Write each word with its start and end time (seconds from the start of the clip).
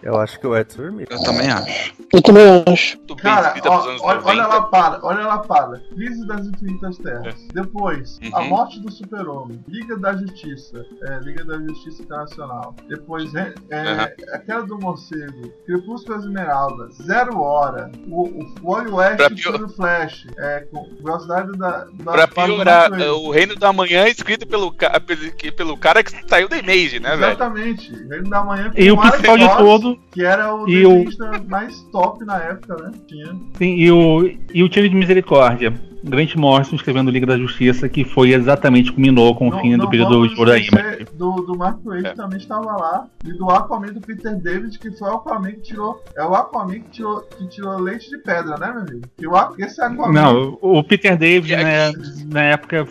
Eu 0.00 0.18
acho 0.18 0.38
que 0.38 0.46
o 0.46 0.56
Edson 0.56 0.82
dormiu. 0.82 1.06
Eu 1.10 1.22
também 1.22 1.50
acho. 1.50 1.92
Eu 2.12 2.22
também 2.22 2.44
acho. 2.66 2.98
Cara, 3.20 3.52
ó, 3.66 3.80
olha, 3.80 4.20
90. 4.20 4.26
olha 4.28 4.42
a 4.44 4.46
lapada, 4.46 5.00
olha 5.02 5.24
a 5.24 5.26
lapada. 5.26 5.82
Crise 5.94 6.26
das 6.26 6.46
Infinitas 6.46 6.96
Terras. 6.98 7.34
Depois, 7.52 8.18
a 8.32 8.40
Uhum. 8.40 8.48
morte 8.48 8.80
do 8.80 8.90
Super-Homem. 8.92 9.62
Liga 9.68 9.96
da 9.98 10.16
Justiça. 10.16 10.86
É, 11.02 11.18
Liga 11.18 11.44
da 11.44 11.58
Justiça 11.58 12.02
Internacional. 12.02 12.74
Depois, 12.88 13.34
é, 13.34 13.52
é, 13.70 14.14
a 14.32 14.38
queda 14.38 14.62
do 14.62 14.78
morcego. 14.78 15.52
Crepúsculo 15.66 16.16
Esmeralda. 16.18 16.88
Zero 17.02 17.40
Hora. 17.40 17.90
O, 18.08 18.22
o, 18.22 18.54
Pra 18.54 18.94
Oeste 18.94 19.34
pior- 19.34 19.58
do 19.58 19.68
Flash. 19.68 20.26
É, 20.38 20.60
com 20.70 20.88
velocidade 21.02 21.52
da. 21.58 21.84
da 21.92 22.12
Pra 22.12 22.28
piorar, 22.28 22.92
o 22.92 23.30
Reino 23.30 23.56
da 23.56 23.72
Manhã 23.72 24.04
é 24.04 24.10
escrito 24.10 24.46
pelo, 24.46 24.72
pelo, 24.72 25.52
pelo 25.56 25.76
cara 25.76 26.02
que 26.04 26.12
saiu 26.28 26.48
da 26.48 26.56
Image, 26.56 27.00
né, 27.00 27.10
velho? 27.16 27.32
Exatamente. 27.32 27.92
Reino 28.08 28.30
da 28.30 28.42
Manhã 28.44 28.57
com 28.64 28.80
E 28.80 28.90
o 28.90 28.96
principal 28.96 29.38
de 29.38 29.56
todo, 29.56 29.98
Que 30.10 30.24
era 30.24 30.54
o 30.54 30.68
e 30.68 30.84
o- 30.86 30.88
desenhista 30.90 31.42
mais 31.48 31.82
top 31.92 32.24
na 32.24 32.38
época, 32.38 32.76
né? 32.82 32.90
Tinha. 33.06 33.34
sim, 33.54 33.74
e 33.76 33.90
o, 33.90 34.30
e 34.52 34.62
o 34.62 34.68
time 34.68 34.88
de 34.88 34.94
misericórdia. 34.96 35.72
Grant 36.04 36.34
Morrison 36.36 36.76
escrevendo 36.76 37.10
Liga 37.10 37.26
da 37.26 37.36
Justiça, 37.36 37.88
que 37.88 38.04
foi 38.04 38.32
exatamente 38.32 38.92
culminou 38.92 39.34
com 39.34 39.48
o 39.48 39.50
Não- 39.50 39.60
fim 39.60 39.70
não 39.76 39.84
do 39.84 39.90
período 39.90 40.26
de 40.28 40.34
Image. 40.34 41.06
Do, 41.14 41.32
do 41.42 41.56
Mark 41.56 41.78
Waid 41.84 42.06
É. 42.06 42.14
também 42.14 42.38
estava 42.38 42.64
lá. 42.76 43.06
E 43.24 43.32
do 43.32 43.50
Aquaman 43.50 43.92
do 43.92 44.00
Peter 44.00 44.36
David, 44.36 44.78
que 44.78 44.90
foi 44.92 45.08
o 45.10 45.14
Aquaman 45.14 45.50
que 45.52 45.60
tirou. 45.60 46.02
É 46.16 46.24
o 46.24 46.34
Aquaman 46.34 46.74
que 46.80 46.90
tirou, 46.90 47.20
que 47.22 47.46
tirou 47.48 47.78
leite 47.80 48.08
de 48.10 48.18
pedra, 48.18 48.56
né, 48.56 48.70
meu 48.72 48.82
amigo? 48.82 49.00
Que 49.16 49.26
o, 49.26 49.34
esse 49.58 49.80
Aquaman. 49.82 50.12
Não, 50.12 50.58
o 50.60 50.82
Peter 50.84 51.16
David, 51.16 51.52
E 51.52 51.56
né, 51.56 51.92
na 52.26 52.42
época, 52.42 52.86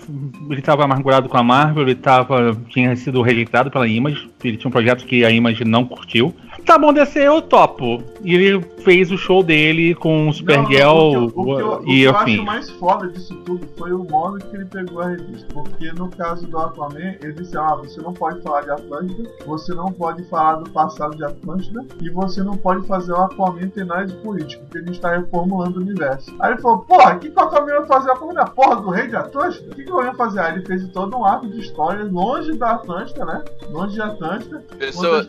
ele 0.49 0.59
estava 0.59 0.83
amargurado 0.83 1.29
com 1.29 1.37
a 1.37 1.43
Marvel, 1.43 1.83
ele 1.83 1.95
tava, 1.95 2.55
tinha 2.69 2.95
sido 2.95 3.21
rejeitado 3.21 3.71
pela 3.71 3.87
Image, 3.87 4.29
ele 4.43 4.57
tinha 4.57 4.67
um 4.67 4.71
projeto 4.71 5.05
que 5.05 5.23
a 5.23 5.31
Image 5.31 5.63
não 5.63 5.85
curtiu. 5.85 6.33
Tá 6.67 6.77
bom, 6.77 6.91
DC 6.91 7.19
eu 7.25 7.41
topo. 7.41 8.03
E 8.21 8.35
ele 8.35 8.61
fez 8.83 9.09
o 9.09 9.17
show 9.17 9.41
dele 9.41 9.95
com 9.95 10.31
Supergirl 10.33 11.13
não, 11.13 11.25
o 11.25 11.31
que 11.31 11.37
eu- 11.37 11.41
o 11.41 11.45
que 11.45 11.61
eu, 11.61 11.71
o 11.73 11.79
que 11.83 11.91
e 11.93 12.01
eu 12.03 12.15
assim. 12.15 12.33
acho 12.35 12.43
mais 12.43 12.69
foda 12.71 13.07
disso 13.07 13.33
tudo 13.45 13.65
foi 13.77 13.93
o 13.93 14.03
modo 14.03 14.37
que 14.37 14.53
ele 14.55 14.65
pegou 14.65 15.01
a 15.01 15.07
revista. 15.07 15.47
Porque 15.53 15.91
no 15.93 16.09
caso 16.09 16.45
do 16.45 16.57
Aquaman, 16.57 17.15
ele 17.21 17.31
disse: 17.33 17.57
Ah, 17.57 17.73
você 17.75 18.01
não 18.01 18.13
pode 18.13 18.41
falar 18.41 18.61
de 18.63 18.71
Atlântida, 18.71 19.29
você 19.45 19.73
não 19.73 19.85
pode 19.93 20.23
falar 20.25 20.55
do 20.55 20.69
passado 20.71 21.15
de 21.15 21.23
Atlântida, 21.23 21.85
e 22.01 22.09
você 22.09 22.43
não 22.43 22.57
pode 22.57 22.85
fazer 22.85 23.13
o 23.13 23.21
Aquaman 23.21 23.69
ter 23.69 23.85
nada 23.85 24.05
de 24.05 24.15
político, 24.15 24.63
porque 24.65 24.79
a 24.79 24.81
gente 24.81 24.99
tá 24.99 25.15
reformulando 25.15 25.79
o 25.79 25.81
universo. 25.81 26.35
Aí 26.41 26.51
ele 26.51 26.61
falou: 26.61 26.79
Porra, 26.79 27.15
o 27.15 27.19
que, 27.19 27.29
que 27.29 27.39
o 27.39 27.43
Aquaman 27.43 27.65
vai 27.77 27.85
fazer? 27.85 28.11
Aquaman 28.11 28.33
da 28.33 28.45
porra 28.45 28.75
do 28.81 28.89
rei 28.89 29.07
de 29.07 29.15
Atlântida? 29.15 29.71
O 29.71 29.75
que, 29.75 29.83
que 29.85 29.91
eu 29.91 30.03
ia 30.03 30.13
fazer? 30.15 30.39
Aí 30.41 30.55
ele 30.55 30.65
fez 30.65 30.85
todo 30.89 31.15
um 31.15 31.25
arco 31.25 31.47
de 31.47 31.61
história 31.61 32.03
longe 32.03 32.57
da 32.57 32.71
Atlântida, 32.71 33.23
né? 33.23 33.41
Longe 33.69 33.93
de 33.93 34.01
Atlântida, 34.01 34.61
Pessoa, 34.77 35.25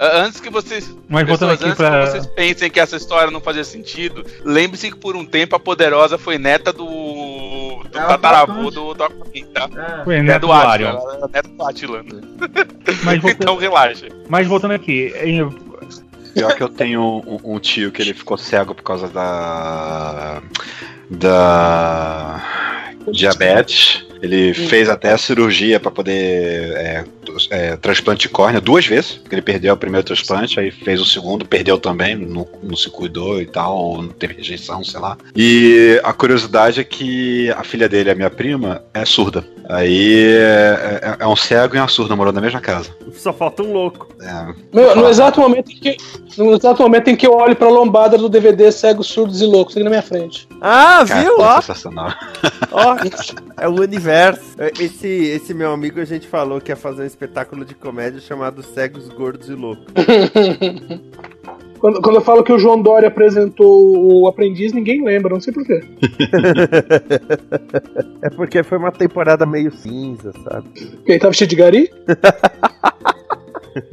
antes 0.00 0.40
que 0.40 0.50
vocês, 0.80 0.98
Mas 1.08 1.26
voltando 1.28 1.52
aqui 1.52 1.64
antes 1.64 1.76
pra. 1.76 2.04
que 2.04 2.10
vocês 2.10 2.26
pensem 2.26 2.70
que 2.70 2.80
essa 2.80 2.96
história 2.96 3.30
não 3.30 3.40
fazia 3.40 3.64
sentido, 3.64 4.24
lembre-se 4.44 4.90
que 4.90 4.96
por 4.96 5.16
um 5.16 5.24
tempo 5.24 5.54
a 5.56 5.60
Poderosa 5.60 6.16
foi 6.18 6.38
neta 6.38 6.72
do, 6.72 6.84
do 6.86 7.88
tataravô 7.90 8.70
do, 8.70 8.94
do 8.94 9.04
Aquaman, 9.04 9.46
tá? 9.54 9.68
É. 10.00 10.04
Foi 10.04 10.22
Neto 10.22 10.46
do 10.46 10.52
Atila, 10.52 11.28
neta 11.32 11.48
do 11.48 11.62
Atila. 11.64 12.04
Mas 13.04 13.18
voltando, 13.22 13.42
Então 13.42 13.56
relaxa. 13.56 14.06
mas 14.28 14.46
voltando 14.46 14.72
aqui, 14.74 15.12
em- 15.22 15.70
Pior 16.32 16.54
que 16.54 16.62
eu 16.62 16.68
tenho 16.68 17.00
um, 17.26 17.54
um 17.56 17.58
tio 17.58 17.90
que 17.90 18.00
ele 18.00 18.14
ficou 18.14 18.38
cego 18.38 18.72
por 18.72 18.84
causa 18.84 19.08
da. 19.08 20.40
da. 21.10 22.40
diabetes. 23.10 24.06
Ele 24.22 24.52
fez 24.54 24.88
até 24.88 25.12
a 25.12 25.18
cirurgia 25.18 25.80
para 25.80 25.90
poder 25.90 26.72
é, 26.76 27.04
é, 27.50 27.76
transplante 27.76 28.22
de 28.22 28.28
córnea 28.28 28.60
duas 28.60 28.86
vezes. 28.86 29.12
porque 29.12 29.34
Ele 29.34 29.42
perdeu 29.42 29.74
o 29.74 29.76
primeiro 29.76 30.04
transplante, 30.06 30.58
aí 30.60 30.70
fez 30.70 31.00
o 31.00 31.04
segundo, 31.06 31.44
perdeu 31.46 31.78
também, 31.78 32.14
não, 32.16 32.46
não 32.62 32.76
se 32.76 32.90
cuidou 32.90 33.40
e 33.40 33.46
tal, 33.46 34.02
não 34.02 34.08
teve 34.08 34.34
rejeição, 34.34 34.84
sei 34.84 35.00
lá. 35.00 35.16
E 35.34 36.00
a 36.04 36.12
curiosidade 36.12 36.80
é 36.80 36.84
que 36.84 37.50
a 37.50 37.64
filha 37.64 37.88
dele, 37.88 38.10
a 38.10 38.14
minha 38.14 38.30
prima, 38.30 38.82
é 38.92 39.04
surda. 39.04 39.44
Aí 39.68 40.24
é, 40.34 41.00
é- 41.02 41.16
é 41.20 41.26
um 41.26 41.36
cego 41.36 41.76
e 41.76 41.78
uma 41.78 41.86
surda 41.86 42.16
morando 42.16 42.34
na 42.34 42.40
mesma 42.40 42.60
casa. 42.60 42.90
Só 43.12 43.32
falta 43.32 43.62
um 43.62 43.72
louco. 43.72 44.08
É, 44.20 44.54
Meu, 44.74 44.96
no, 44.96 45.08
exato 45.08 45.40
momento 45.40 45.70
em 45.70 45.76
que, 45.76 45.96
no 46.36 46.54
exato 46.56 46.82
momento 46.82 47.08
em 47.08 47.14
que 47.16 47.26
eu 47.26 47.34
olho 47.34 47.54
pra 47.54 47.68
lombada 47.68 48.18
do 48.18 48.28
DVD 48.28 48.70
Cegos, 48.72 49.06
Surdos 49.06 49.40
e 49.40 49.46
Loucos, 49.46 49.74
aqui 49.76 49.84
na 49.84 49.90
minha 49.90 50.02
frente. 50.02 50.48
Ah, 50.60 51.04
cara, 51.06 51.22
viu? 51.22 51.36
Ó, 51.38 51.60
sensacional. 51.60 52.12
ó, 52.72 52.96
é 53.62 53.68
o 53.68 53.80
universo. 53.80 54.09
Esse, 54.78 55.08
esse 55.08 55.54
meu 55.54 55.72
amigo, 55.72 56.00
a 56.00 56.04
gente 56.04 56.26
falou 56.26 56.60
que 56.60 56.70
ia 56.70 56.76
fazer 56.76 57.02
um 57.02 57.06
espetáculo 57.06 57.64
de 57.64 57.74
comédia 57.74 58.20
chamado 58.20 58.62
Cegos, 58.62 59.08
Gordos 59.08 59.48
e 59.48 59.54
Loucos. 59.54 59.86
Quando, 61.80 62.02
quando 62.02 62.16
eu 62.16 62.20
falo 62.20 62.44
que 62.44 62.52
o 62.52 62.58
João 62.58 62.80
Dória 62.80 63.08
apresentou 63.08 63.96
o 63.96 64.28
aprendiz, 64.28 64.70
ninguém 64.70 65.02
lembra, 65.02 65.32
não 65.32 65.40
sei 65.40 65.52
porquê. 65.52 65.80
É 68.22 68.28
porque 68.28 68.62
foi 68.62 68.76
uma 68.76 68.92
temporada 68.92 69.46
meio 69.46 69.72
cinza, 69.72 70.30
sabe? 70.44 70.68
Porque 70.68 71.12
ele 71.12 71.18
tava 71.18 71.32
cheio 71.32 71.48
de 71.48 71.56
gari? 71.56 71.90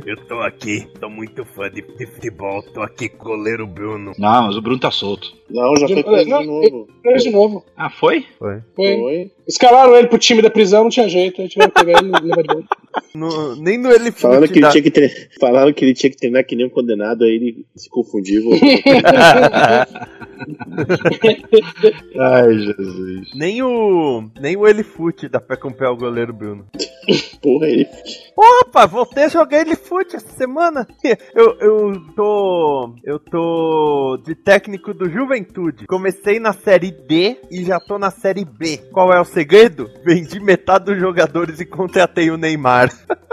Eu 0.05 0.17
tô 0.27 0.39
aqui, 0.41 0.87
tô 0.99 1.09
muito 1.09 1.45
fã 1.45 1.69
de, 1.69 1.81
de 1.81 2.05
futebol, 2.07 2.61
tô 2.63 2.81
aqui 2.81 3.07
com 3.09 3.25
o 3.25 3.37
goleiro 3.37 3.65
Bruno. 3.67 4.11
Não, 4.17 4.47
mas 4.47 4.55
o 4.57 4.61
Bruno 4.61 4.79
tá 4.79 4.89
solto. 4.91 5.35
Não, 5.49 5.75
já 5.77 5.87
foi 5.87 6.03
preso 6.03 6.29
Não, 6.29 6.41
de 6.41 6.47
novo. 6.47 6.87
Preso 7.01 7.23
de 7.25 7.31
novo. 7.31 7.65
Ah, 7.75 7.89
foi? 7.89 8.25
Foi. 8.39 8.61
Foi. 8.75 9.31
Escalaram 9.47 9.95
ele 9.95 10.07
pro 10.07 10.17
time 10.17 10.41
da 10.41 10.49
prisão, 10.49 10.83
não 10.83 10.89
tinha 10.89 11.07
jeito. 11.07 11.41
Aí 11.41 11.47
tiveram 11.47 11.71
que 11.71 11.85
pegar 11.85 11.99
ele 11.99 12.09
e 12.09 12.21
levar 12.21 12.41
de 12.41 12.53
volta. 12.53 12.67
No- 13.15 13.55
nem 13.55 13.77
no 13.77 13.89
ele 13.91 14.11
Falaram 14.11 14.47
que, 14.47 14.59
ele 14.59 14.69
tinha 14.69 14.83
que 14.83 14.91
tre- 14.91 15.29
Falaram 15.39 15.71
que 15.73 15.85
ele 15.85 15.93
tinha 15.93 16.09
que 16.09 16.17
treinar 16.17 16.45
que 16.45 16.55
nem 16.55 16.65
um 16.65 16.69
condenado, 16.69 17.23
aí 17.23 17.31
ele 17.31 17.65
se 17.75 17.89
confundiu. 17.89 18.41
e. 18.55 18.57
Ai, 22.19 22.57
Jesus. 22.59 23.29
Nem 23.35 23.61
o. 23.63 24.29
Nem 24.39 24.55
o 24.57 24.67
Elifute 24.67 25.27
dá 25.27 25.39
pra 25.39 25.57
comprar 25.57 25.91
o 25.91 25.97
goleiro 25.97 26.33
Bruno. 26.33 26.65
Porra, 27.41 27.67
ele. 27.67 27.87
Opa, 28.35 28.85
voltei 28.85 29.25
a 29.25 29.29
jogar 29.29 29.61
Elifute 29.61 30.15
essa 30.15 30.29
semana. 30.37 30.87
Eu, 31.33 31.57
eu 31.59 32.13
tô. 32.15 32.95
Eu 33.03 33.19
tô 33.19 34.17
de 34.25 34.35
técnico 34.35 34.93
do 34.93 35.09
Juventude. 35.09 35.85
Comecei 35.87 36.39
na 36.39 36.51
série 36.51 36.91
D 36.91 37.37
e 37.51 37.63
já 37.63 37.79
tô 37.79 37.99
na 37.99 38.09
série 38.09 38.43
B. 38.43 38.77
Qual 38.91 39.13
é 39.13 39.19
o 39.19 39.25
segredo? 39.25 39.89
Vendi 40.03 40.39
metade 40.39 40.85
dos 40.85 40.99
jogadores 40.99 41.59
e 41.59 41.65
contratei 41.65 42.31
o 42.31 42.37
Neymar. 42.37 42.89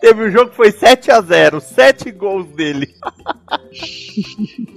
Teve 0.00 0.24
um 0.24 0.30
jogo 0.30 0.50
que 0.50 0.56
foi 0.56 0.70
7 0.70 1.10
a 1.10 1.20
0 1.20 1.60
7 1.60 2.10
gols 2.12 2.46
dele. 2.48 2.94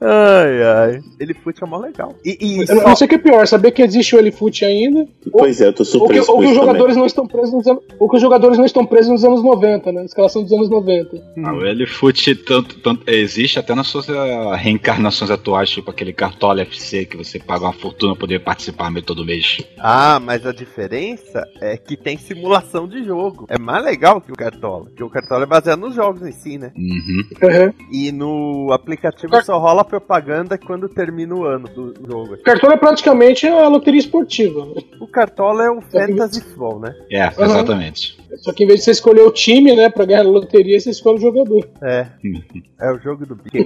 Ai, 0.00 0.62
ai. 0.62 1.00
Ele 1.18 1.32
fute 1.34 1.62
é 1.62 1.66
mó 1.66 1.78
legal. 1.78 2.14
E, 2.24 2.36
e 2.40 2.68
Eu 2.68 2.76
não 2.82 2.94
sei 2.94 3.06
o 3.06 3.08
que 3.08 3.14
é 3.14 3.18
pior, 3.18 3.46
saber 3.46 3.70
que 3.70 3.82
existe 3.82 4.14
o 4.14 4.18
Elifoot 4.18 4.64
ainda, 4.64 5.06
Pois 5.32 5.60
é, 5.60 5.68
eu 5.68 5.72
tô 5.72 5.82
ou 5.82 5.86
que, 5.86 5.92
surpreso 5.92 6.32
ou 6.32 6.38
que 6.38 6.44
os 6.44 6.50
também. 6.52 6.66
jogadores 6.66 6.96
não 6.96 7.06
estão 7.06 7.26
presos 7.26 7.52
nos 7.54 7.66
anos, 7.66 7.82
ou 7.98 8.08
que 8.08 8.16
os 8.16 8.22
jogadores 8.22 8.58
não 8.58 8.64
estão 8.66 8.84
presos 8.84 9.10
nos 9.10 9.24
anos 9.24 9.42
90, 9.42 9.92
né? 9.92 10.04
Escalação 10.04 10.42
dos 10.42 10.52
anos 10.52 10.68
90. 10.68 11.22
Ah, 11.42 11.54
o 11.54 11.64
Elifoot 11.64 12.34
tanto, 12.36 12.78
tanto, 12.80 13.10
existe 13.10 13.58
até 13.58 13.74
nas 13.74 13.86
suas 13.86 14.08
ah, 14.10 14.54
reencarnações 14.56 15.30
atuais, 15.30 15.70
tipo 15.70 15.90
aquele 15.90 16.12
Cartola 16.12 16.60
FC 16.62 17.06
que 17.06 17.16
você 17.16 17.38
paga 17.38 17.64
uma 17.64 17.72
fortuna 17.72 18.12
pra 18.12 18.20
poder 18.20 18.40
participar 18.40 18.90
meio 18.90 19.04
todo 19.04 19.24
mês. 19.24 19.62
Ah, 19.78 20.20
mas 20.20 20.44
a 20.46 20.52
diferença 20.52 21.15
é 21.60 21.76
que 21.76 21.96
tem 21.96 22.16
simulação 22.16 22.86
de 22.86 23.04
jogo. 23.04 23.46
É 23.48 23.58
mais 23.58 23.84
legal 23.84 24.20
que 24.20 24.32
o 24.32 24.36
Cartola. 24.36 24.84
Porque 24.86 25.02
o 25.04 25.10
Cartola 25.10 25.44
é 25.44 25.46
baseado 25.46 25.80
nos 25.80 25.94
jogos 25.94 26.22
em 26.22 26.32
si, 26.32 26.58
né? 26.58 26.72
Uhum. 26.76 27.24
Uhum. 27.42 27.72
E 27.92 28.12
no 28.12 28.72
aplicativo 28.72 29.40
só 29.42 29.58
rola 29.58 29.84
propaganda 29.84 30.58
quando 30.58 30.88
termina 30.88 31.34
o 31.34 31.44
ano 31.44 31.68
do 31.68 31.94
jogo. 32.06 32.36
Cartola 32.42 32.74
é 32.74 32.76
praticamente 32.76 33.46
a 33.46 33.68
loteria 33.68 34.00
esportiva. 34.00 34.64
né? 34.66 34.74
O 35.00 35.06
Cartola 35.06 35.64
é 35.64 35.70
um 35.70 35.80
Fantasy 35.80 36.40
Futebol, 36.40 36.80
né? 36.80 36.94
É, 37.10 37.22
Uhum. 37.26 38.25
Só 38.38 38.52
que 38.52 38.64
em 38.64 38.66
vez 38.66 38.80
de 38.80 38.84
você 38.84 38.90
escolher 38.92 39.22
o 39.22 39.30
time, 39.30 39.74
né, 39.74 39.88
pra 39.88 40.04
ganhar 40.04 40.20
a 40.20 40.28
loteria, 40.28 40.78
você 40.78 40.90
escolhe 40.90 41.18
o 41.18 41.20
jogador. 41.20 41.68
É. 41.82 42.06
É 42.78 42.92
o 42.92 42.98
jogo 42.98 43.24
do 43.24 43.34
bicho. 43.34 43.64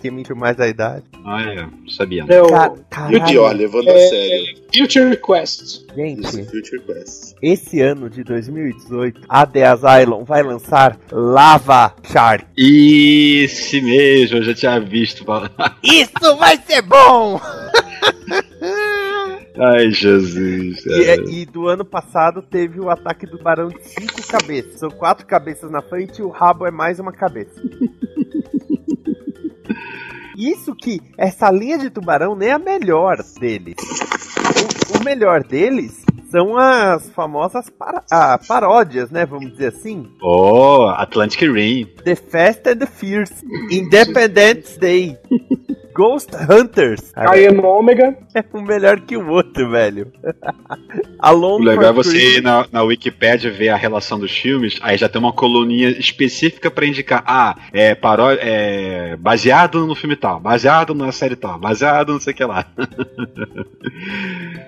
Quem 0.00 0.12
mentiu 0.12 0.36
mais 0.36 0.60
a 0.60 0.68
idade. 0.68 1.02
Ah, 1.26 1.42
é, 1.42 1.66
sabia. 1.90 2.24
É 2.28 2.40
o 2.40 2.46
Ca- 2.88 3.10
E 3.10 3.16
o 3.16 3.24
Dior, 3.24 3.52
levando 3.52 3.88
a 3.88 3.92
É, 3.92 4.06
sério. 4.08 4.56
Future 4.72 5.16
Quest. 5.20 5.80
Gente, 5.96 6.44
Future 6.44 6.80
Quest. 6.86 7.34
esse 7.42 7.80
ano 7.80 8.08
de 8.08 8.22
2018, 8.22 9.22
a 9.28 9.44
The 9.44 9.64
Asylum 9.66 10.22
vai 10.22 10.44
lançar 10.44 10.96
Lava 11.10 11.92
Shark. 12.04 12.46
Esse 12.56 13.80
mesmo, 13.80 14.36
eu 14.38 14.42
já 14.44 14.54
tinha 14.54 14.78
visto. 14.78 15.24
falar. 15.24 15.50
Isso 15.82 16.36
vai 16.38 16.56
ser 16.68 16.82
bom! 16.82 17.40
Ai, 19.58 19.90
Jesus. 19.90 20.86
E, 20.86 21.04
é- 21.04 21.16
e 21.16 21.44
do 21.44 21.66
ano 21.68 21.84
passado 21.84 22.40
teve 22.40 22.80
o 22.80 22.88
ataque 22.88 23.26
do 23.26 23.42
barão 23.42 23.68
de 23.68 23.82
cinco 23.82 24.26
cabeças. 24.26 24.78
São 24.78 24.90
quatro 24.90 25.26
cabeças 25.26 25.70
na 25.70 25.82
frente 25.82 26.20
e 26.20 26.22
o 26.22 26.28
rabo 26.28 26.66
é 26.66 26.70
mais 26.70 27.00
uma 27.00 27.12
cabeça. 27.12 27.60
Isso 30.36 30.74
que 30.76 31.00
essa 31.16 31.50
linha 31.50 31.78
de 31.78 31.90
tubarão 31.90 32.36
nem 32.36 32.50
é 32.50 32.52
a 32.52 32.58
melhor 32.58 33.18
deles. 33.40 33.74
O, 34.94 34.98
o 34.98 35.04
melhor 35.04 35.42
deles 35.42 36.04
são 36.30 36.56
as 36.56 37.08
famosas 37.10 37.66
ah, 38.10 38.38
paródias, 38.46 39.10
né? 39.10 39.26
Vamos 39.26 39.50
dizer 39.52 39.68
assim. 39.68 40.08
Oh, 40.22 40.84
Atlantic 40.96 41.40
Rim. 41.40 41.86
The 42.04 42.14
Fast 42.14 42.68
and 42.68 42.76
the 42.76 42.86
Fierce, 42.86 43.44
Independence 43.70 44.78
Day, 44.78 45.18
Ghost 45.98 46.30
Hunters. 46.32 47.12
I 47.16 47.48
am 47.48 47.58
Omega. 47.58 48.16
É 48.32 48.44
um 48.54 48.62
melhor 48.62 49.00
que 49.00 49.16
o 49.16 49.28
outro, 49.28 49.68
velho. 49.68 50.12
Alone 51.18 51.64
O 51.64 51.68
legal 51.68 51.90
é 51.90 51.92
você 51.92 52.36
ir 52.36 52.40
na, 52.40 52.64
na 52.70 52.84
Wikipedia 52.84 53.50
ver 53.50 53.70
a 53.70 53.76
relação 53.76 54.16
dos 54.16 54.30
filmes, 54.30 54.78
aí 54.80 54.96
já 54.96 55.08
tem 55.08 55.18
uma 55.18 55.32
coluninha 55.32 55.88
específica 55.88 56.70
pra 56.70 56.86
indicar, 56.86 57.24
ah, 57.26 57.56
é, 57.72 57.96
paró 57.96 58.30
é 58.30 59.16
baseado 59.16 59.84
no 59.88 59.96
filme 59.96 60.14
tal, 60.14 60.38
baseado 60.38 60.94
na 60.94 61.10
série 61.10 61.34
tal, 61.34 61.58
baseado 61.58 62.12
não 62.12 62.20
sei 62.20 62.32
o 62.32 62.36
que 62.36 62.44
lá. 62.44 62.64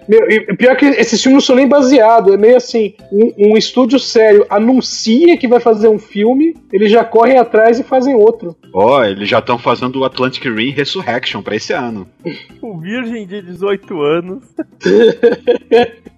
Meu, 0.08 0.28
e 0.28 0.56
pior 0.56 0.74
que 0.76 0.86
esses 0.86 1.22
filmes 1.22 1.34
não 1.34 1.46
são 1.46 1.54
nem 1.54 1.68
baseados, 1.68 2.34
é 2.34 2.36
meio 2.36 2.56
assim, 2.56 2.94
um, 3.12 3.52
um 3.52 3.56
estúdio 3.56 4.00
sério 4.00 4.44
anuncia 4.50 5.38
que 5.38 5.46
vai 5.46 5.60
fazer 5.60 5.86
um 5.86 5.98
filme, 6.00 6.56
eles 6.72 6.90
já 6.90 7.04
correm 7.04 7.38
atrás 7.38 7.78
e 7.78 7.84
fazem 7.84 8.16
outro. 8.16 8.56
Ó, 8.72 8.98
oh, 8.98 9.04
eles 9.04 9.28
já 9.28 9.38
estão 9.38 9.58
fazendo 9.58 10.00
o 10.00 10.04
Atlantic 10.04 10.44
Rim 10.44 10.70
Resurrection 10.70 11.19
pra 11.42 11.56
esse 11.56 11.72
ano. 11.72 12.08
O 12.60 12.78
virgem 12.80 13.26
de 13.26 13.42
18 13.42 14.02
anos. 14.02 14.44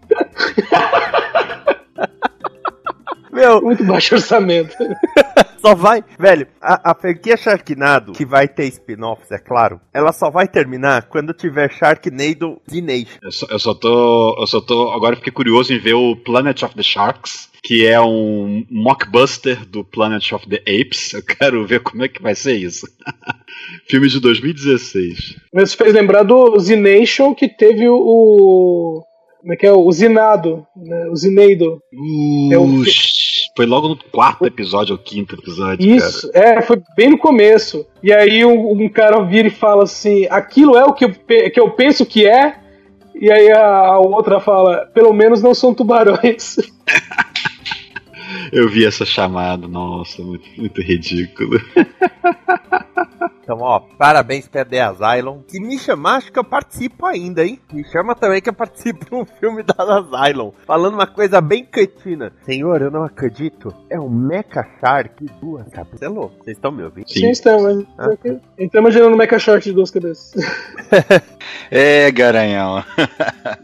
Meu, 3.32 3.62
Muito 3.62 3.82
baixo 3.84 4.14
orçamento. 4.14 4.76
só 5.62 5.74
vai. 5.74 6.04
Velho, 6.18 6.46
a, 6.60 6.90
a 6.90 6.94
franquia 6.94 7.36
Sharknado, 7.36 8.12
que 8.12 8.26
vai 8.26 8.48
ter 8.48 8.66
spin-offs, 8.66 9.30
é 9.30 9.38
claro, 9.38 9.80
ela 9.94 10.12
só 10.12 10.28
vai 10.30 10.48
terminar 10.48 11.08
quando 11.08 11.32
tiver 11.32 11.72
Sharknado 11.72 12.60
Nation. 12.70 13.18
Eu 13.22 13.32
só, 13.32 13.46
eu 13.48 13.58
só 13.58 13.74
tô. 13.74 14.36
Eu 14.38 14.46
só 14.46 14.60
tô. 14.60 14.90
Agora 14.90 15.16
fiquei 15.16 15.32
curioso 15.32 15.72
em 15.72 15.78
ver 15.78 15.94
o 15.94 16.16
Planet 16.16 16.62
of 16.62 16.74
the 16.74 16.82
Sharks, 16.82 17.48
que 17.62 17.86
é 17.86 18.00
um 18.00 18.64
mockbuster 18.68 19.64
do 19.66 19.84
Planet 19.84 20.32
of 20.32 20.48
the 20.48 20.58
Apes. 20.58 21.14
Eu 21.14 21.22
quero 21.22 21.64
ver 21.66 21.80
como 21.80 22.04
é 22.04 22.08
que 22.08 22.20
vai 22.20 22.34
ser 22.34 22.56
isso. 22.56 22.86
Filme 23.88 24.08
de 24.08 24.20
2016. 24.20 25.36
Mas 25.54 25.74
fez 25.74 25.94
lembrar 25.94 26.24
do 26.24 26.58
Z-Nation 26.58 27.34
que 27.34 27.48
teve 27.48 27.88
o. 27.88 29.02
Como 29.40 29.52
é 29.52 29.56
que 29.56 29.66
é? 29.66 29.72
O 29.72 29.90
Zinado, 29.90 30.66
né? 30.76 31.08
o 31.10 31.16
Zineido. 31.16 31.80
É 32.50 32.58
o 32.58 32.84
foi 33.56 33.66
logo 33.66 33.88
no 33.88 33.96
quarto 33.96 34.46
episódio 34.46 34.94
ou 34.94 34.98
quinto 34.98 35.34
episódio, 35.34 35.94
Isso, 35.94 36.30
é, 36.32 36.62
foi 36.62 36.82
bem 36.96 37.10
no 37.10 37.18
começo. 37.18 37.86
E 38.02 38.12
aí 38.12 38.44
um, 38.44 38.72
um 38.72 38.88
cara 38.88 39.22
vira 39.22 39.48
e 39.48 39.50
fala 39.50 39.84
assim: 39.84 40.26
aquilo 40.30 40.76
é 40.76 40.84
o 40.84 40.92
que 40.92 41.04
eu, 41.04 41.10
que 41.50 41.60
eu 41.60 41.70
penso 41.70 42.06
que 42.06 42.26
é. 42.26 42.56
E 43.14 43.30
aí 43.30 43.52
a, 43.52 43.66
a 43.66 43.98
outra 43.98 44.40
fala: 44.40 44.86
pelo 44.94 45.12
menos 45.12 45.42
não 45.42 45.54
são 45.54 45.74
tubarões. 45.74 46.56
Eu 48.52 48.68
vi 48.68 48.84
essa 48.86 49.04
chamada, 49.04 49.66
nossa, 49.68 50.22
muito, 50.22 50.48
muito 50.58 50.80
ridículo. 50.80 51.58
Então, 53.44 53.58
ó, 53.60 53.80
parabéns 53.80 54.46
pra 54.46 54.64
The 54.64 54.80
Asylum. 54.80 55.42
Se 55.48 55.60
me 55.60 55.76
chamar, 55.76 56.16
acho 56.18 56.32
que 56.32 56.38
eu 56.38 56.44
participo 56.44 57.04
ainda, 57.06 57.44
hein? 57.44 57.58
Me 57.72 57.84
chama 57.84 58.14
também 58.14 58.40
que 58.40 58.48
eu 58.48 58.54
participo 58.54 59.04
de 59.04 59.12
um 59.14 59.24
filme 59.26 59.64
da 59.64 59.74
Asylum. 59.98 60.52
Falando 60.64 60.94
uma 60.94 61.08
coisa 61.08 61.40
bem 61.40 61.64
cretina. 61.64 62.32
Senhor, 62.44 62.80
eu 62.80 62.90
não 62.90 63.02
acredito. 63.02 63.74
É 63.90 63.98
um 63.98 64.08
Mecha 64.08 64.64
Shark 64.80 65.24
de 65.24 65.32
duas 65.40 65.68
cabeças. 65.70 66.02
É 66.02 66.08
louco. 66.08 66.36
Vocês 66.44 66.56
estão 66.56 66.70
me 66.70 66.84
ouvindo? 66.84 67.08
Sim, 67.08 67.30
estamos. 67.30 67.84
Ah. 67.98 68.10
Então 68.56 68.80
imaginando 68.80 69.12
um 69.14 69.18
mecha 69.18 69.38
short 69.40 69.64
de 69.64 69.72
duas 69.74 69.90
cabeças. 69.90 70.32
É, 71.74 72.10
garanhão. 72.10 72.84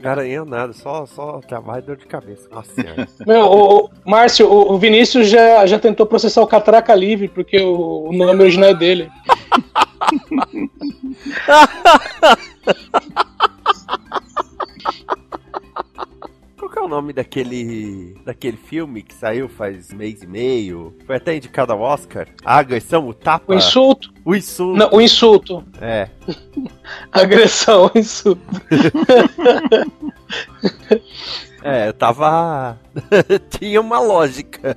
Garanhão 0.01 0.45
nada, 0.47 0.73
só, 0.73 1.05
só 1.05 1.41
trabalho 1.41 1.83
e 1.83 1.87
dor 1.87 1.97
de 1.99 2.07
cabeça. 2.07 2.49
Nossa 2.51 2.73
senhora. 2.73 3.07
Meu, 3.27 3.41
o, 3.43 3.85
o- 3.85 3.91
Márcio, 4.07 4.51
o, 4.51 4.58
o 4.61 4.79
Vinícius 4.79 5.29
já, 5.29 5.67
já 5.67 5.79
tentou 5.79 6.07
processar 6.07 6.43
o 6.43 6.47
Catraca 6.47 6.95
Livre, 6.95 7.29
porque 7.29 7.61
o, 7.61 8.09
o 8.09 8.13
nome 8.13 8.43
original 8.43 8.71
é 8.71 8.75
dele. 8.75 9.11
Qual 16.57 16.71
que 16.71 16.79
é 16.79 16.83
o 16.83 16.89
nome 16.89 17.13
daquele 17.13 18.17
daquele 18.25 18.57
filme 18.57 19.03
que 19.03 19.15
saiu 19.15 19.49
faz 19.49 19.93
mês 19.93 20.23
e 20.23 20.27
meio? 20.27 20.95
Foi 21.07 21.17
até 21.17 21.37
indicado 21.37 21.73
ao 21.73 21.81
Oscar? 21.81 22.29
A 22.45 22.59
agressão, 22.59 23.09
o 23.09 23.15
tapa? 23.15 23.53
O 23.53 23.57
insulto. 23.57 24.13
O 24.25 24.35
insulto. 24.35 24.79
Não, 24.79 24.91
o 24.93 25.01
insulto. 25.01 25.65
É. 25.81 26.09
Agressão, 27.13 27.91
o 27.95 27.99
insulto. 27.99 28.43
É, 31.63 31.89
eu 31.89 31.93
tava. 31.93 32.79
Tinha 33.51 33.81
uma 33.81 33.99
lógica. 34.01 34.77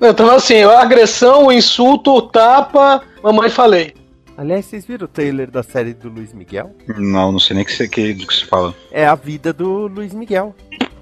Não, 0.00 0.14
tava 0.14 0.36
assim, 0.36 0.62
a 0.62 0.80
agressão, 0.80 1.46
o 1.46 1.52
insulto, 1.52 2.12
o 2.12 2.22
tapa, 2.22 3.02
mamãe 3.22 3.50
falei. 3.50 3.94
Aliás, 4.36 4.64
vocês 4.64 4.86
viram 4.86 5.04
o 5.04 5.08
trailer 5.08 5.50
da 5.50 5.62
série 5.62 5.92
do 5.92 6.08
Luiz 6.08 6.32
Miguel? 6.32 6.74
Não, 6.96 7.32
não 7.32 7.38
sei 7.38 7.56
nem 7.56 7.64
que 7.64 7.88
que, 7.88 8.14
do 8.14 8.26
que 8.26 8.34
se 8.34 8.46
fala. 8.46 8.74
É 8.90 9.04
a 9.06 9.14
vida 9.14 9.52
do 9.52 9.86
Luiz 9.86 10.14
Miguel. 10.14 10.54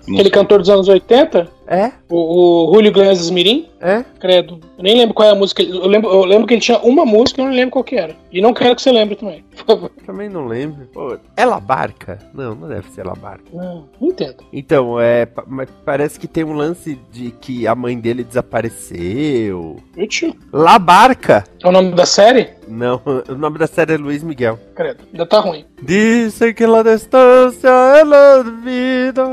Aquele 0.02 0.30
cantor 0.30 0.59
dos 0.59 0.68
anos 0.68 0.88
80, 0.88 1.49
É? 1.70 1.92
o, 2.08 2.70
o 2.70 2.75
Julio 2.75 2.88
Iglesias 2.88 3.28
Mirim, 3.30 3.68
É? 3.80 4.02
credo. 4.18 4.58
Eu 4.78 4.82
nem 4.84 4.96
lembro 4.96 5.12
qual 5.14 5.28
é 5.28 5.32
a 5.32 5.34
música. 5.34 5.62
Eu 5.62 5.87
lembro, 5.87 6.10
eu 6.10 6.25
lembro 6.25 6.46
que 6.46 6.54
ele 6.54 6.60
tinha 6.62 6.78
uma 6.78 7.04
música, 7.04 7.40
eu 7.42 7.44
não 7.44 7.52
lembro 7.52 7.72
qual 7.72 7.84
que 7.84 7.94
era. 7.96 8.16
E 8.32 8.40
não 8.40 8.54
quero 8.54 8.75
que 8.75 8.80
você 8.82 8.90
lembre 8.90 9.16
também, 9.16 9.44
por 9.54 9.64
favor. 9.66 9.90
Também 10.06 10.28
não 10.30 10.46
lembro. 10.46 10.87
Pô, 10.92 11.18
é 11.37 11.44
Labarca? 11.44 12.18
Não, 12.32 12.54
não 12.54 12.68
deve 12.68 12.88
ser 12.90 13.04
Labarca. 13.06 13.44
Não, 13.52 13.84
não 14.00 14.08
entendo. 14.08 14.37
Então, 14.52 14.98
é. 14.98 15.28
Mas 15.46 15.68
parece 15.84 16.18
que 16.18 16.26
tem 16.26 16.42
um 16.44 16.54
lance 16.54 16.98
de 17.12 17.30
que 17.32 17.66
a 17.66 17.75
mãe 17.75 17.98
dele 17.98 18.25
desapareceu. 18.25 19.76
Útil. 19.96 20.34
Labarca? 20.52 21.44
É 21.62 21.68
o 21.68 21.72
nome 21.72 21.92
da 21.92 22.06
série? 22.06 22.50
Não, 22.66 23.00
o 23.28 23.34
nome 23.34 23.58
da 23.58 23.66
série 23.66 23.94
é 23.94 23.96
Luiz 23.96 24.22
Miguel. 24.22 24.58
Credo, 24.75 25.02
ainda 25.10 25.26
tá 25.26 25.40
ruim. 25.40 25.64
Dizem 25.82 26.52
que 26.54 26.66
la 26.66 26.82
distância 26.82 27.68
é 27.68 28.04
la 28.04 28.42
vida. 28.42 29.25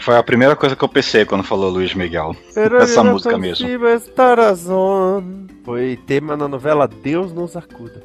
Foi 0.00 0.16
a 0.16 0.22
primeira 0.22 0.54
coisa 0.54 0.76
que 0.76 0.84
eu 0.84 0.88
pensei 0.88 1.24
quando 1.24 1.42
falou 1.42 1.65
Luiz 1.68 1.94
Miguel. 1.94 2.34
Pero 2.54 2.78
Essa 2.78 3.02
não 3.02 3.12
música 3.12 3.36
mesmo. 3.38 3.66
Foi 5.64 5.98
tema 6.06 6.36
na 6.36 6.46
novela 6.46 6.86
Deus 6.86 7.32
nos 7.32 7.56
acuda. 7.56 8.02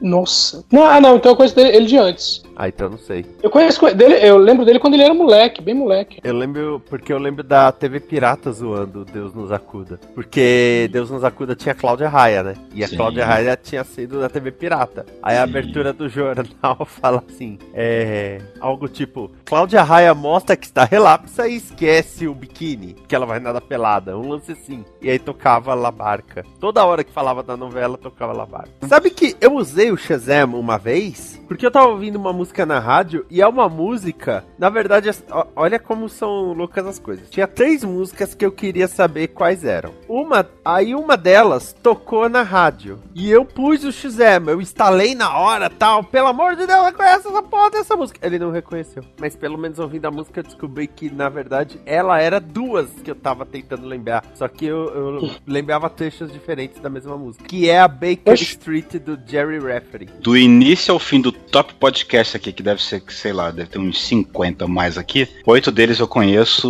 Nossa. 0.00 0.64
Não, 0.70 0.84
ah, 0.86 1.00
não, 1.00 1.16
então 1.16 1.32
eu 1.32 1.36
conheço 1.36 1.56
dele- 1.56 1.76
ele 1.76 1.86
de 1.86 1.96
antes. 1.98 2.42
Ah, 2.56 2.68
então 2.68 2.88
não 2.88 2.98
sei. 2.98 3.24
Eu 3.42 3.50
conheço 3.50 3.80
dele, 3.94 4.14
eu 4.26 4.36
lembro 4.38 4.64
dele 4.64 4.78
quando 4.78 4.94
ele 4.94 5.02
era 5.02 5.14
moleque, 5.14 5.60
bem 5.60 5.74
moleque. 5.74 6.20
Eu 6.22 6.34
lembro, 6.34 6.80
porque 6.88 7.12
eu 7.12 7.18
lembro 7.18 7.42
da 7.42 7.70
TV 7.72 8.00
Pirata 8.00 8.52
zoando 8.52 9.04
Deus 9.04 9.34
nos 9.34 9.50
acuda. 9.50 9.98
Porque 10.14 10.88
Deus 10.92 11.10
nos 11.10 11.24
acuda 11.24 11.54
tinha 11.54 11.74
Cláudia 11.74 12.08
Raia, 12.08 12.42
né? 12.42 12.54
E 12.74 12.84
a 12.84 12.88
Sim. 12.88 12.96
Cláudia 12.96 13.26
Raia 13.26 13.58
tinha 13.60 13.82
sido 13.84 14.20
da 14.20 14.28
TV 14.28 14.50
Pirata. 14.52 15.04
Aí 15.22 15.36
a 15.36 15.42
abertura 15.42 15.92
do 15.92 16.08
jornal 16.08 16.84
fala 16.86 17.22
assim: 17.28 17.58
é. 17.72 18.40
Algo 18.60 18.88
tipo: 18.88 19.30
Cláudia 19.44 19.82
Raia 19.82 20.14
mostra 20.14 20.56
que 20.56 20.66
está 20.66 20.84
relapsa 20.84 21.48
e 21.48 21.56
esquece 21.56 22.28
o 22.28 22.34
biquíni, 22.34 22.94
que 23.08 23.14
ela 23.14 23.26
vai 23.26 23.40
nada 23.40 23.60
pelada. 23.60 24.16
Um 24.16 24.28
lance 24.28 24.52
assim. 24.52 24.84
E 25.02 25.10
aí 25.10 25.18
tocava 25.18 25.74
La 25.74 25.90
Barca. 25.90 26.44
Toda 26.60 26.84
hora 26.84 27.02
que 27.02 27.12
falava 27.12 27.42
da 27.42 27.56
novela, 27.56 27.98
tocava 27.98 28.32
La 28.32 28.46
Barca. 28.46 28.70
Sabe 28.88 29.10
que 29.10 29.36
eu 29.40 29.54
usei 29.54 29.90
o 29.90 29.96
Shazam 29.96 30.54
uma 30.54 30.78
vez? 30.78 31.40
Porque 31.48 31.66
eu 31.66 31.70
tava 31.70 31.88
ouvindo 31.88 32.16
uma 32.16 32.32
música 32.32 32.43
na 32.66 32.78
rádio 32.78 33.26
e 33.30 33.40
é 33.40 33.46
uma 33.46 33.68
música. 33.68 34.44
Na 34.58 34.68
verdade, 34.68 35.10
olha 35.54 35.78
como 35.78 36.08
são 36.08 36.52
loucas 36.52 36.86
as 36.86 36.98
coisas. 36.98 37.28
Tinha 37.30 37.46
três 37.46 37.84
músicas 37.84 38.34
que 38.34 38.44
eu 38.44 38.52
queria 38.52 38.88
saber 38.88 39.28
quais 39.28 39.64
eram. 39.64 39.94
Uma, 40.08 40.48
aí 40.64 40.94
uma 40.94 41.16
delas 41.16 41.74
tocou 41.82 42.28
na 42.28 42.42
rádio. 42.42 43.00
E 43.14 43.30
eu 43.30 43.44
pus 43.44 43.84
o 43.84 43.92
Shazam, 43.92 44.48
eu 44.48 44.60
instalei 44.60 45.14
na 45.14 45.36
hora 45.38 45.70
tal. 45.70 46.04
Pelo 46.04 46.28
amor 46.28 46.56
de 46.56 46.66
Deus, 46.66 46.84
reconhece 46.84 47.28
essa 47.28 47.42
porra 47.42 47.70
dessa 47.70 47.96
música. 47.96 48.18
Ele 48.22 48.38
não 48.38 48.50
reconheceu. 48.50 49.04
Mas 49.18 49.36
pelo 49.36 49.58
menos 49.58 49.78
ouvindo 49.78 50.06
a 50.06 50.10
música, 50.10 50.40
eu 50.40 50.44
descobri 50.44 50.86
que, 50.86 51.10
na 51.10 51.28
verdade, 51.28 51.80
ela 51.86 52.20
era 52.20 52.40
duas 52.40 52.90
que 53.02 53.10
eu 53.10 53.14
tava 53.14 53.46
tentando 53.46 53.86
lembrar. 53.86 54.24
Só 54.34 54.48
que 54.48 54.66
eu, 54.66 54.86
eu 54.94 55.30
lembrava 55.46 55.88
trechos 55.88 56.32
diferentes 56.32 56.80
da 56.80 56.90
mesma 56.90 57.16
música. 57.16 57.44
Que 57.44 57.68
é 57.68 57.80
a 57.80 57.88
Baker 57.88 58.32
Oxi. 58.32 58.44
Street 58.44 58.94
do 58.96 59.18
Jerry 59.26 59.58
Rafferty. 59.58 60.06
Do 60.20 60.36
início 60.36 60.92
ao 60.92 60.98
fim 60.98 61.20
do 61.20 61.32
top 61.32 61.74
podcast 61.74 62.33
aqui, 62.36 62.52
que 62.52 62.62
deve 62.62 62.82
ser, 62.82 63.02
sei 63.08 63.32
lá, 63.32 63.50
deve 63.50 63.70
ter 63.70 63.78
uns 63.78 64.02
50 64.04 64.66
mais 64.66 64.98
aqui, 64.98 65.28
oito 65.46 65.70
deles 65.70 65.98
eu 65.98 66.08
conheço, 66.08 66.68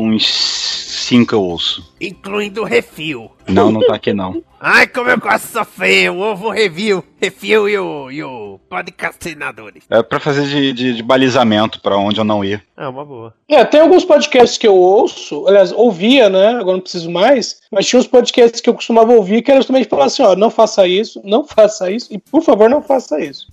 uns 0.00 0.26
cinco 0.26 1.34
eu 1.34 1.42
ouço. 1.42 1.94
Incluindo 2.00 2.62
o 2.62 2.64
refil. 2.64 3.30
Não, 3.48 3.70
não 3.70 3.80
tá 3.80 3.94
aqui 3.94 4.12
não. 4.12 4.42
Ai, 4.60 4.88
como 4.88 5.08
eu 5.08 5.18
gosto 5.18 5.46
de 5.46 5.52
sofrer. 5.52 6.10
O 6.10 6.18
ovo 6.18 6.50
review. 6.50 7.04
Refil 7.20 7.68
e 7.68 7.78
o, 7.78 8.10
e 8.10 8.22
o 8.22 8.60
podcastinadores. 8.68 9.84
É 9.88 10.02
pra 10.02 10.18
fazer 10.18 10.46
de, 10.46 10.72
de, 10.72 10.94
de 10.96 11.02
balizamento 11.02 11.80
pra 11.80 11.96
onde 11.96 12.20
eu 12.20 12.24
não 12.24 12.44
ir. 12.44 12.62
É 12.76 12.86
uma 12.86 13.04
boa. 13.04 13.34
É, 13.48 13.64
tem 13.64 13.80
alguns 13.80 14.04
podcasts 14.04 14.58
que 14.58 14.66
eu 14.66 14.74
ouço, 14.74 15.46
aliás, 15.46 15.72
ouvia, 15.72 16.28
né? 16.28 16.50
Agora 16.50 16.76
não 16.76 16.80
preciso 16.80 17.10
mais, 17.10 17.60
mas 17.70 17.86
tinha 17.86 17.98
uns 17.98 18.06
podcasts 18.06 18.60
que 18.60 18.68
eu 18.68 18.74
costumava 18.74 19.12
ouvir 19.12 19.42
que 19.42 19.50
era 19.50 19.60
justamente 19.60 19.88
falar 19.88 20.06
assim, 20.06 20.22
ó, 20.22 20.36
não 20.36 20.50
faça 20.50 20.86
isso, 20.86 21.20
não 21.24 21.44
faça 21.44 21.90
isso, 21.90 22.12
e 22.12 22.18
por 22.18 22.42
favor, 22.42 22.68
não 22.68 22.82
faça 22.82 23.20
isso. 23.20 23.46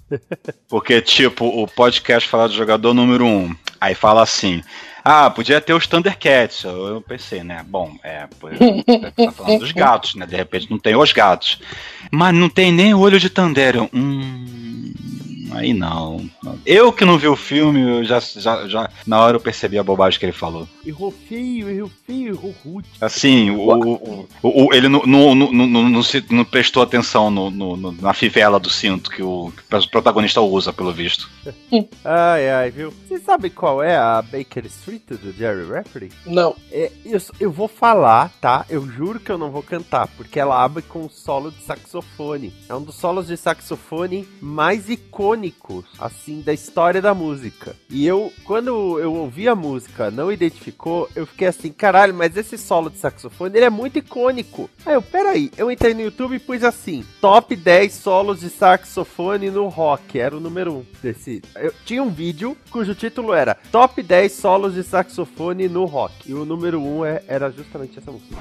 Porque, 0.67 1.01
tipo, 1.01 1.45
o 1.45 1.67
podcast 1.67 2.29
fala 2.29 2.47
do 2.47 2.53
jogador 2.53 2.93
número 2.93 3.25
um. 3.25 3.55
Aí 3.79 3.93
fala 3.95 4.21
assim. 4.23 4.61
Ah, 5.07 5.29
podia 5.29 5.61
ter 5.61 5.73
os 5.73 5.85
Thundercats. 5.85 6.63
Eu, 6.63 6.99
pensei, 7.07 7.43
né? 7.43 7.63
Bom, 7.67 7.95
é. 8.03 8.21
Tá 8.25 9.31
falando 9.31 9.59
dos 9.59 9.71
gatos, 9.71 10.15
né? 10.15 10.25
De 10.25 10.35
repente 10.35 10.71
não 10.71 10.79
tem 10.79 10.95
os 10.95 11.13
gatos. 11.13 11.61
Mas 12.09 12.33
não 12.33 12.49
tem 12.49 12.71
nem 12.71 12.95
olho 12.95 13.19
de 13.19 13.29
Tandera. 13.29 13.87
Hum. 13.93 14.91
Aí 15.51 15.73
não. 15.73 16.27
Eu 16.65 16.91
que 16.91 17.05
não 17.05 17.17
vi 17.17 17.27
o 17.27 17.35
filme, 17.35 17.81
eu 17.81 18.03
já, 18.03 18.19
já, 18.19 18.67
já. 18.67 18.89
Na 19.05 19.19
hora 19.21 19.37
eu 19.37 19.41
percebi 19.41 19.77
a 19.77 19.83
bobagem 19.83 20.19
que 20.19 20.25
ele 20.25 20.31
falou. 20.33 20.67
Errou 20.85 21.11
feio, 21.11 21.69
errou 21.69 21.91
feio, 22.05 22.33
errou 22.33 22.55
rude. 22.63 22.87
Assim, 23.01 23.49
o, 23.51 23.59
o, 23.59 24.27
o- 24.41 24.65
o- 24.67 24.73
ele 24.73 24.87
não, 24.87 25.03
não, 25.05 25.35
não, 25.35 25.51
não, 25.51 25.89
não 25.89 26.03
se- 26.03 26.25
não 26.29 26.45
prestou 26.45 26.81
atenção 26.83 27.29
no, 27.31 27.49
no- 27.49 27.91
na 27.93 28.13
fivela 28.13 28.59
do 28.59 28.69
cinto 28.69 29.09
que 29.09 29.21
o, 29.23 29.51
que 29.69 29.75
o 29.75 29.89
protagonista 29.89 30.41
usa, 30.41 30.71
pelo 30.73 30.91
visto. 30.91 31.29
Ai, 32.03 32.49
ai, 32.49 32.71
viu? 32.71 32.91
Vocês 33.07 33.23
sabem 33.23 33.49
qual 33.51 33.81
é 33.81 33.95
a 33.95 34.21
Baker 34.21 34.65
Street 34.65 35.01
do 35.09 35.31
Jerry 35.33 35.65
Rafferty? 35.67 36.11
Não. 36.25 36.55
É, 36.71 36.91
eu, 37.05 37.19
eu 37.39 37.51
vou 37.51 37.67
falar, 37.67 38.31
tá? 38.41 38.65
Eu 38.69 38.87
juro 38.87 39.19
que 39.19 39.31
eu 39.31 39.37
não 39.37 39.51
vou 39.51 39.63
cantar, 39.63 40.07
porque 40.15 40.39
ela 40.39 40.63
abre 40.63 40.83
com 40.83 40.99
um 41.05 41.09
solo 41.09 41.51
de 41.51 41.61
saxofone. 41.63 42.53
É 42.69 42.75
um 42.75 42.81
dos 42.81 42.95
solos 42.95 43.27
de 43.27 43.37
saxofone 43.37 44.27
mais 44.41 44.89
icônicos, 44.89 45.34
assim, 45.99 46.41
da 46.41 46.53
história 46.53 47.01
da 47.01 47.13
música. 47.13 47.75
E 47.89 48.05
eu, 48.05 48.31
quando 48.43 48.99
eu 48.99 49.13
ouvi 49.13 49.47
a 49.47 49.55
música, 49.55 50.09
não 50.11 50.31
identificou, 50.31 51.09
eu 51.15 51.25
fiquei 51.25 51.47
assim, 51.47 51.71
caralho, 51.71 52.13
mas 52.13 52.35
esse 52.37 52.57
solo 52.57 52.89
de 52.89 52.97
saxofone, 52.97 53.57
ele 53.57 53.65
é 53.65 53.69
muito 53.69 53.99
icônico. 53.99 54.69
Aí 54.85 54.93
eu, 54.93 55.01
peraí, 55.01 55.51
eu 55.57 55.69
entrei 55.71 55.93
no 55.93 56.01
YouTube 56.01 56.35
e 56.35 56.39
pus 56.39 56.63
assim, 56.63 57.05
top 57.21 57.55
10 57.55 57.93
solos 57.93 58.39
de 58.39 58.49
saxofone 58.49 59.49
no 59.49 59.67
rock, 59.67 60.19
era 60.19 60.35
o 60.35 60.39
número 60.39 60.73
1 60.73 60.85
desse. 61.01 61.41
Eu 61.55 61.73
tinha 61.85 62.01
um 62.03 62.09
vídeo 62.09 62.55
cujo 62.69 62.93
título 62.95 63.33
era 63.33 63.55
Top 63.71 64.01
10 64.01 64.31
solos 64.31 64.73
de 64.73 64.83
saxofone 64.83 65.67
no 65.67 65.85
rock. 65.85 66.13
E 66.29 66.33
o 66.33 66.45
número 66.45 66.81
1 66.81 67.05
é, 67.05 67.23
era 67.27 67.49
justamente 67.51 67.97
essa 67.99 68.11
música. 68.11 68.35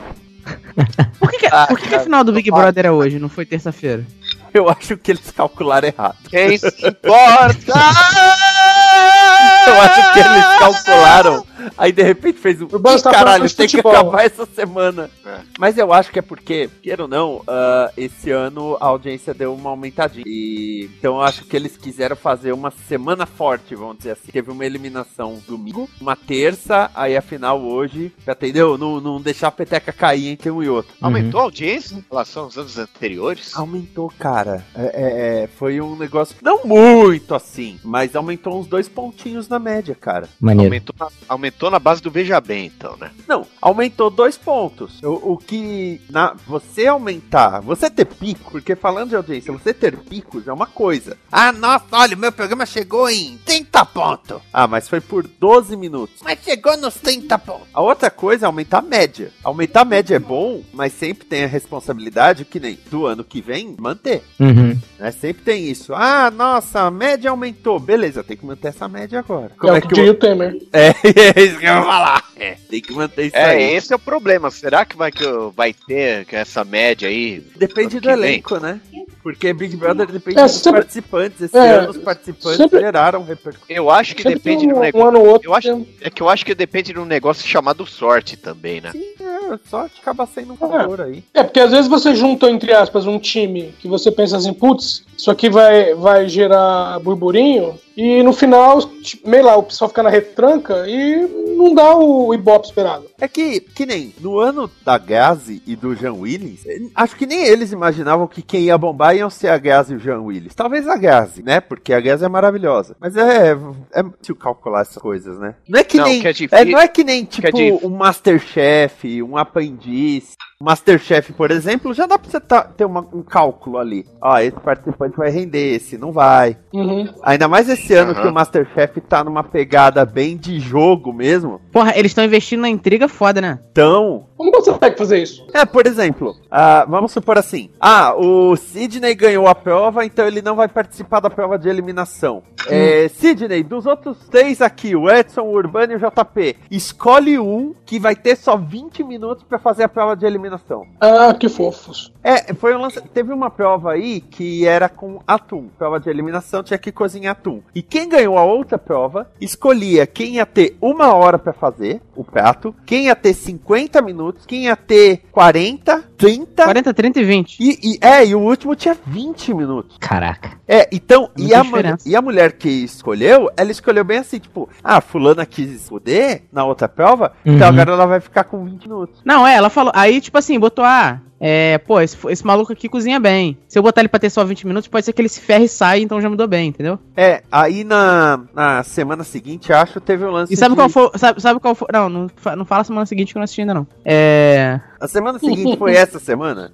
Por 1.19 1.31
que, 1.31 1.39
que- 1.39 1.67
por 1.69 1.79
que, 1.79 1.89
que 1.89 1.95
a 1.95 2.01
final 2.01 2.23
do 2.25 2.33
Big 2.33 2.51
Brother 2.51 2.85
é 2.87 2.91
hoje, 2.91 3.19
não 3.19 3.29
foi 3.31 3.47
terça-feira? 3.47 4.05
Eu 4.64 4.68
acho 4.70 4.96
que 4.96 5.11
eles 5.11 5.32
calcularam 5.32 5.88
errado. 5.88 6.16
Quem 6.30 6.56
se 6.56 6.68
importa? 6.87 7.73
Eu 9.66 9.80
acho 9.80 10.12
que 10.12 10.20
eles 10.20 10.44
calcularam. 10.58 11.44
Aí 11.76 11.92
de 11.92 12.02
repente 12.02 12.38
fez 12.38 12.61
um. 12.61 12.66
Tá 12.66 13.11
caralho, 13.11 13.49
tem 13.50 13.66
que 13.66 13.76
futebol." 13.76 13.92
acabar 13.92 14.25
essa 14.25 14.47
semana. 14.47 15.11
É. 15.25 15.40
Mas 15.59 15.78
eu 15.78 15.92
acho 15.92 16.11
que 16.11 16.18
é 16.18 16.23
porque, 16.23 16.68
queira 16.83 17.02
ou 17.02 17.09
não, 17.09 17.42
ah, 17.47 17.90
esse 17.97 18.30
ano 18.30 18.76
a 18.80 18.87
audiência 18.87 19.35
deu 19.35 19.54
uma 19.54 19.71
aumentadinha. 19.71 20.25
E, 20.26 20.90
então 20.99 21.16
eu 21.16 21.23
acho 21.23 21.44
que 21.44 21.56
eles 21.56 21.76
quiseram 21.76 22.16
fazer 22.16 22.52
uma 22.52 22.71
semana 22.71 23.26
forte, 23.26 23.75
vamos 23.75 23.99
dizer 23.99 24.12
assim. 24.12 24.33
Teve 24.33 24.50
uma 24.50 24.64
eliminação 24.64 25.40
domingo, 25.47 25.88
uma 26.00 26.16
terça, 26.16 26.90
aí 26.94 27.16
a 27.16 27.23
final 27.23 27.61
hoje. 27.61 28.12
Já 28.25 28.33
entendeu? 28.33 28.76
Não, 28.78 29.00
não 29.00 29.21
deixar 29.21 29.49
a 29.49 29.52
peteca 29.52 29.92
cair 29.92 30.28
entre 30.28 30.50
um 30.50 30.62
e 30.62 30.68
outro. 30.68 30.94
Aumentou 31.00 31.40
a 31.40 31.44
audiência 31.44 31.94
em 31.94 32.04
relação 32.11 32.44
aos 32.44 32.56
anos 32.56 32.78
anteriores? 32.78 33.56
Aumentou, 33.56 34.12
cara. 34.18 34.64
É, 34.75 34.83
é, 34.83 35.42
é, 35.42 35.47
foi 35.47 35.80
um 35.80 35.97
negócio. 35.97 36.37
Não 36.42 36.64
muito 36.64 37.35
assim, 37.35 37.78
mas 37.83 38.14
aumentou 38.16 38.59
uns 38.59 38.66
dois 38.66 38.88
pontinhos 38.88 39.49
na 39.49 39.59
média, 39.59 39.94
cara. 39.94 40.28
Maneiro. 40.40 40.68
Aumentou 40.68 40.94
na, 40.99 41.09
aumentou 41.54 41.70
na 41.70 41.78
base 41.78 42.02
do 42.02 42.11
Veja 42.11 42.40
Bem, 42.40 42.66
então, 42.66 42.96
né? 42.96 43.11
Não, 43.28 43.46
aumentou 43.61 44.11
dois 44.11 44.37
pontos. 44.37 45.02
O, 45.02 45.32
o 45.32 45.38
que. 45.38 46.00
Na, 46.11 46.34
você 46.46 46.87
aumentar, 46.87 47.61
você 47.61 47.88
ter 47.88 48.04
pico, 48.04 48.50
porque 48.50 48.75
falando 48.75 49.11
de 49.11 49.16
audiência, 49.16 49.52
você 49.52 49.73
ter 49.73 49.96
picos 49.96 50.46
é 50.49 50.52
uma 50.52 50.66
coisa. 50.66 51.16
Ah, 51.30 51.52
nossa, 51.52 51.84
olha, 51.92 52.16
o 52.16 52.18
meu 52.18 52.32
programa 52.32 52.66
chegou 52.66 53.08
em 53.08 53.38
30 53.44 53.84
pontos. 53.87 54.42
Ah, 54.52 54.66
mas 54.66 54.88
foi 54.88 55.00
por 55.00 55.26
12 55.26 55.76
minutos. 55.76 56.16
Mas 56.23 56.40
chegou 56.42 56.76
nos 56.76 56.94
30 56.94 57.38
pontos. 57.38 57.68
A 57.73 57.80
outra 57.80 58.11
coisa 58.11 58.46
é 58.46 58.49
aumentar 58.49 58.78
a 58.78 58.82
média. 58.82 59.30
Aumentar 59.42 59.82
a 59.82 59.84
média 59.84 60.16
é 60.16 60.18
bom, 60.18 60.62
mas 60.73 60.92
sempre 60.92 61.26
tem 61.26 61.44
a 61.44 61.49
responsabilidade, 61.49 62.44
que 62.44 62.61
nem 62.61 62.78
do 62.90 63.06
ano 63.06 63.25
que 63.25 63.40
vem, 63.40 63.75
manter. 63.78 64.23
Uhum. 64.38 64.78
Né? 64.99 65.11
Sempre 65.12 65.44
tem 65.44 65.68
isso. 65.68 65.94
Ah, 65.94 66.30
nossa, 66.30 66.80
a 66.80 66.90
média 66.90 67.30
aumentou. 67.30 67.78
Beleza, 67.78 68.25
tem 68.25 68.37
que 68.37 68.46
manter 68.46 68.68
essa 68.68 68.88
média 68.88 69.18
agora. 69.18 69.52
é 69.62 69.73
o 69.73 69.82
que 69.82 69.94
diria 69.94 70.11
o 70.11 70.14
Temer. 70.14 70.56
É, 70.73 70.88
é 71.40 71.44
isso 71.47 71.59
que 71.59 71.67
eu 71.67 71.75
ia 71.75 71.83
falar. 71.83 72.25
É, 72.37 72.57
tem 72.69 72.81
que 72.81 72.93
manter 72.93 73.27
isso 73.27 73.37
É, 73.37 73.45
aí. 73.51 73.75
esse 73.75 73.93
é 73.93 73.97
o 73.97 73.99
problema. 73.99 74.51
Será 74.51 74.85
que 74.85 74.97
vai, 74.97 75.11
que 75.13 75.25
vai 75.55 75.73
ter 75.73 76.27
essa 76.33 76.65
média 76.65 77.09
aí? 77.09 77.41
Depende 77.57 77.97
do 78.01 78.03
que 78.03 78.07
vem? 78.09 78.17
elenco, 78.17 78.59
né? 78.59 78.81
Porque 79.23 79.53
Big 79.55 79.77
Brother 79.77 80.07
depende 80.07 80.39
É, 80.39 80.43
dos 80.43 80.53
sempre- 80.53 80.81
participantes. 80.81 81.41
Esse 81.41 81.57
é, 81.57 81.71
ano 81.77 81.91
os 81.91 81.97
participantes 81.99 82.57
sempre- 82.59 82.81
geraram 82.81 83.25
repercussão. 83.25 83.67
Eu 83.75 83.91
acho 83.91 84.15
que 84.15 84.23
Sempre 84.23 84.39
depende 84.39 84.67
de 84.67 84.73
um 84.73 84.77
um, 84.77 84.81
negócio. 84.81 85.07
um 85.07 85.09
ano 85.09 85.21
ou 85.21 85.27
outro. 85.29 85.49
Eu 85.49 85.55
acho, 85.55 85.87
é 86.01 86.11
que 86.11 86.23
eu 86.23 86.29
acho 86.29 86.45
que 86.45 86.55
depende 86.55 86.93
de 86.93 86.99
um 86.99 87.05
negócio 87.07 87.47
chamado 87.47 87.87
sorte 87.87 88.37
também, 88.37 88.81
né? 88.83 88.91
Sim, 88.93 89.05
é, 89.21 89.59
só 89.71 89.87
acaba 89.87 90.27
sendo 90.27 90.53
um 90.53 90.57
favor 90.57 91.01
aí. 91.01 91.23
É, 91.33 91.43
porque 91.43 91.61
às 91.61 91.71
vezes 91.71 91.87
você 91.89 92.15
junta, 92.15 92.51
entre 92.51 92.73
aspas, 92.75 93.07
um 93.07 93.19
time 93.19 93.75
que 93.81 93.89
você 93.89 94.11
pensa 94.11 94.37
assim, 94.37 94.53
putz, 94.53 95.05
isso 95.17 95.31
aqui 95.31 95.49
vai, 95.49 95.95
vai 95.95 96.29
gerar 96.29 96.99
burburinho, 97.01 97.79
e 97.97 98.23
no 98.23 98.33
final, 98.33 98.81
tipo, 99.01 99.29
meio 99.29 99.45
lá, 99.45 99.57
o 99.57 99.63
pessoal 99.63 99.89
fica 99.89 100.03
na 100.03 100.11
retranca 100.11 100.85
e 100.89 101.27
não 101.57 101.75
dá 101.75 101.97
o 101.97 102.35
ibope 102.35 102.67
esperado. 102.67 103.07
É 103.21 103.29
que, 103.29 103.61
que 103.61 103.87
nem 103.87 104.13
no 104.21 104.39
ano 104.39 104.71
da 104.85 104.99
Gazi 104.99 105.63
e 105.67 105.77
do 105.77 105.95
Jean 105.95 106.15
Willis, 106.15 106.67
eh, 106.67 106.81
acho 106.95 107.15
que 107.17 107.27
nem 107.27 107.45
eles 107.45 107.73
imaginavam 107.73 108.27
que 108.27 108.43
quem 108.43 108.63
ia 108.63 108.77
bombar 108.77 109.17
iam 109.17 109.31
ser 109.31 109.49
a 109.49 109.59
Gazi 109.59 109.93
e 109.93 109.97
o 109.97 110.01
Jean 110.01 110.21
Willis. 110.21 110.55
Talvez 110.55 110.89
a 110.89 110.97
Gazi, 110.97 111.43
né? 111.43 111.61
Porque 111.61 111.93
a 111.93 112.01
Gazi 112.01 112.25
é 112.25 112.29
maravilhosa. 112.29 112.97
Mas 112.99 113.17
é, 113.17 113.57
é 113.93 114.03
difícil 114.03 114.37
calcular 114.37 114.83
essas 114.83 114.99
coisas, 114.99 115.39
né? 115.39 115.55
Não 115.69 115.79
é 115.79 115.85
que 115.85 115.97
Não, 115.97 116.07
nem. 116.07 116.21
que 116.21 116.29
é 116.29 116.35
é, 116.51 116.65
não 116.65 116.79
é 116.79 116.89
que 116.89 117.05
nem, 117.05 117.25
que 117.25 117.47
é 117.47 117.53
tipo, 117.53 117.87
um 117.87 117.91
Masterchef, 117.91 119.23
um 119.23 119.37
aprendiz. 119.37 120.35
Masterchef, 120.64 121.33
por 121.35 121.50
exemplo, 121.50 121.92
já 121.94 122.06
dá 122.06 122.18
pra 122.18 122.30
você 122.30 122.40
tá- 122.40 122.64
ter 122.64 122.85
uma- 122.85 123.06
um 123.12 123.23
cálculo 123.23 123.78
ali. 123.78 124.06
Ó, 124.21 124.38
esse 124.38 124.59
participante 124.59 125.16
vai 125.16 125.30
render, 125.30 125.75
esse 125.76 125.97
não 125.99 126.11
vai. 126.11 126.56
Uhum. 126.73 127.09
Ainda 127.23 127.47
mais 127.47 127.68
esse 127.68 127.92
ano 127.94 128.12
Aham. 128.12 128.23
que 128.23 128.28
o 128.28 128.33
Masterchef 128.33 129.00
tá 129.02 129.23
numa 129.23 129.44
pegada 129.44 130.04
bem 130.04 130.37
de 130.37 130.59
jogo 130.59 131.12
mesmo. 131.12 131.61
Porra, 131.71 131.92
eles 131.97 132.11
estão 132.11 132.25
investindo 132.25 132.61
na 132.62 132.68
intriga 132.68 133.06
foda, 133.09 133.40
né? 133.40 133.59
Então, 133.71 134.26
Como 134.37 134.50
consegue 134.50 134.99
fazer 134.99 135.23
isso? 135.23 135.47
É, 135.53 135.64
por 135.64 135.87
exemplo, 135.87 136.37
ah, 136.50 136.85
vamos 136.88 137.12
supor 137.12 137.38
assim: 137.38 137.71
ah, 137.81 138.14
o 138.17 138.57
Sidney 138.57 139.14
ganhou 139.14 139.47
a 139.47 139.55
prova, 139.55 140.05
então 140.05 140.26
ele 140.26 140.43
não 140.43 140.57
vai 140.57 140.69
participar 140.69 141.21
da 141.21 141.31
prova 141.31 141.59
de 141.59 141.69
eliminação. 141.69 142.43
É, 142.69 143.09
Sidney, 143.09 143.62
dos 143.62 143.87
outros 143.87 144.17
três 144.31 144.61
aqui, 144.61 144.97
o 144.97 145.11
Edson, 145.11 145.43
o 145.43 145.53
Urbano 145.53 145.93
e 145.93 145.97
o 145.97 145.99
JP, 145.99 146.57
escolhe 146.71 147.38
um 147.38 147.75
que 147.85 147.99
vai 147.99 148.17
ter 148.17 148.37
só 148.37 148.57
20 148.57 149.05
minutos 149.05 149.45
pra 149.45 149.59
fazer 149.59 149.85
a 149.85 149.88
prova 149.88 150.17
de 150.17 150.26
eliminação. 150.26 150.87
Ah, 151.00 151.35
que 151.35 151.49
fofos. 151.49 152.12
É, 152.23 152.55
foi 152.55 152.75
um 152.75 152.81
lance. 152.81 153.00
Teve 153.12 153.33
uma 153.33 153.50
prova 153.50 153.93
aí 153.93 154.21
que 154.21 154.67
era 154.67 154.88
com 154.88 155.21
atum. 155.26 155.69
Prova 155.79 156.00
de 156.00 156.09
eliminação 156.09 156.62
tinha 156.62 156.79
que 156.79 156.91
cozinhar 156.91 157.33
atum. 157.33 157.61
E 157.75 157.83
quem 157.83 158.09
ganhou 158.09 158.38
a 158.38 158.45
outra 158.45 158.79
prova 158.79 159.31
escolhia 159.41 160.07
quem 160.07 160.37
ia 160.37 160.47
ter 160.47 160.76
uma 160.81 161.14
hora 161.14 161.38
pra 161.38 161.53
fazer 161.53 162.00
o 162.17 162.25
prato, 162.25 162.75
quem 162.87 163.07
ia 163.07 163.17
ter 163.17 163.35
50 163.35 164.00
minutos, 164.00 164.24
quem 164.47 164.64
ia 164.64 164.76
ter 164.76 165.23
40, 165.31 166.04
30. 166.25 166.64
40, 166.64 166.95
30 166.95 167.21
e 167.21 167.25
20. 167.25 167.57
E, 167.61 167.78
e- 167.83 167.99
é, 168.00 168.25
e 168.26 168.35
o 168.35 168.40
último 168.40 168.75
tinha 168.75 168.97
20 169.07 169.52
minutos. 169.54 169.97
Caraca. 170.00 170.52
É, 170.66 170.88
então, 170.90 171.28
e 171.37 171.54
a, 171.54 171.62
mulher, 171.62 171.97
e 172.07 172.16
a 172.16 172.23
mulher 172.23 172.52
que 172.52 172.69
escolheu, 172.69 173.50
ela 173.57 173.71
escolheu 173.71 174.04
bem 174.04 174.19
assim, 174.19 174.38
tipo, 174.38 174.69
ah, 174.83 175.00
fulana 175.00 175.45
quis 175.45 175.88
poder 175.88 176.45
na 176.52 176.64
outra 176.64 176.88
prova, 176.88 177.33
então 177.45 177.69
Uhum. 177.69 177.73
agora 177.75 177.93
ela 177.93 178.07
vai 178.07 178.21
ficar 178.21 178.45
com 178.45 178.64
20 178.64 178.88
minutos. 178.88 179.21
Não, 179.25 179.47
é, 179.47 179.54
ela 179.57 179.69
falou. 179.69 179.93
Aí, 179.95 180.21
tipo 180.21 180.38
assim, 180.38 180.59
botou, 180.59 180.85
ah, 180.85 181.21
é, 181.38 181.76
pô, 181.78 182.00
esse, 182.00 182.16
esse 182.31 182.47
maluco 182.47 182.73
aqui 182.73 182.88
cozinha 182.88 183.21
bem. 183.21 183.59
Se 183.69 183.78
eu 183.78 183.83
botar 183.83 184.00
ele 184.00 184.09
pra 184.09 184.19
ter 184.21 184.31
só 184.31 184.43
20 184.45 184.66
minutos, 184.66 184.88
pode 184.88 185.04
ser 185.04 185.12
que 185.12 185.21
ele 185.21 185.28
se 185.28 185.40
ferre 185.40 185.64
e 185.64 185.69
saia, 185.69 186.00
então 186.00 186.19
já 186.21 186.31
mudou 186.31 186.49
bem, 186.49 186.69
entendeu? 186.69 186.99
É, 187.14 187.43
aí 187.52 187.85
na, 187.85 188.40
na 188.54 188.83
semana 188.83 189.23
seguinte, 189.25 189.71
acho, 189.71 190.00
teve 190.00 190.25
um 190.25 190.31
lance 190.31 190.54
E 190.54 190.57
sabe 190.57 190.71
de- 190.71 190.76
qual 190.81 190.88
foi. 190.88 191.11
Sabe, 191.16 191.43
sabe 191.43 191.61
qual 191.61 191.75
foi. 191.75 191.88
Não, 191.93 192.09
não, 192.09 192.26
não 192.57 192.64
fala 192.64 192.85
semana 192.85 193.04
seguinte 193.04 193.33
que 193.33 193.37
eu 193.37 193.40
não 193.40 193.45
assisti 193.45 193.61
ainda, 193.61 193.75
não. 193.75 193.87
É. 194.04 194.81
A 194.99 195.07
semana 195.07 195.38
seguinte 195.38 195.76
foi 195.76 195.95
essa 195.95 196.13
semana? 196.18 196.73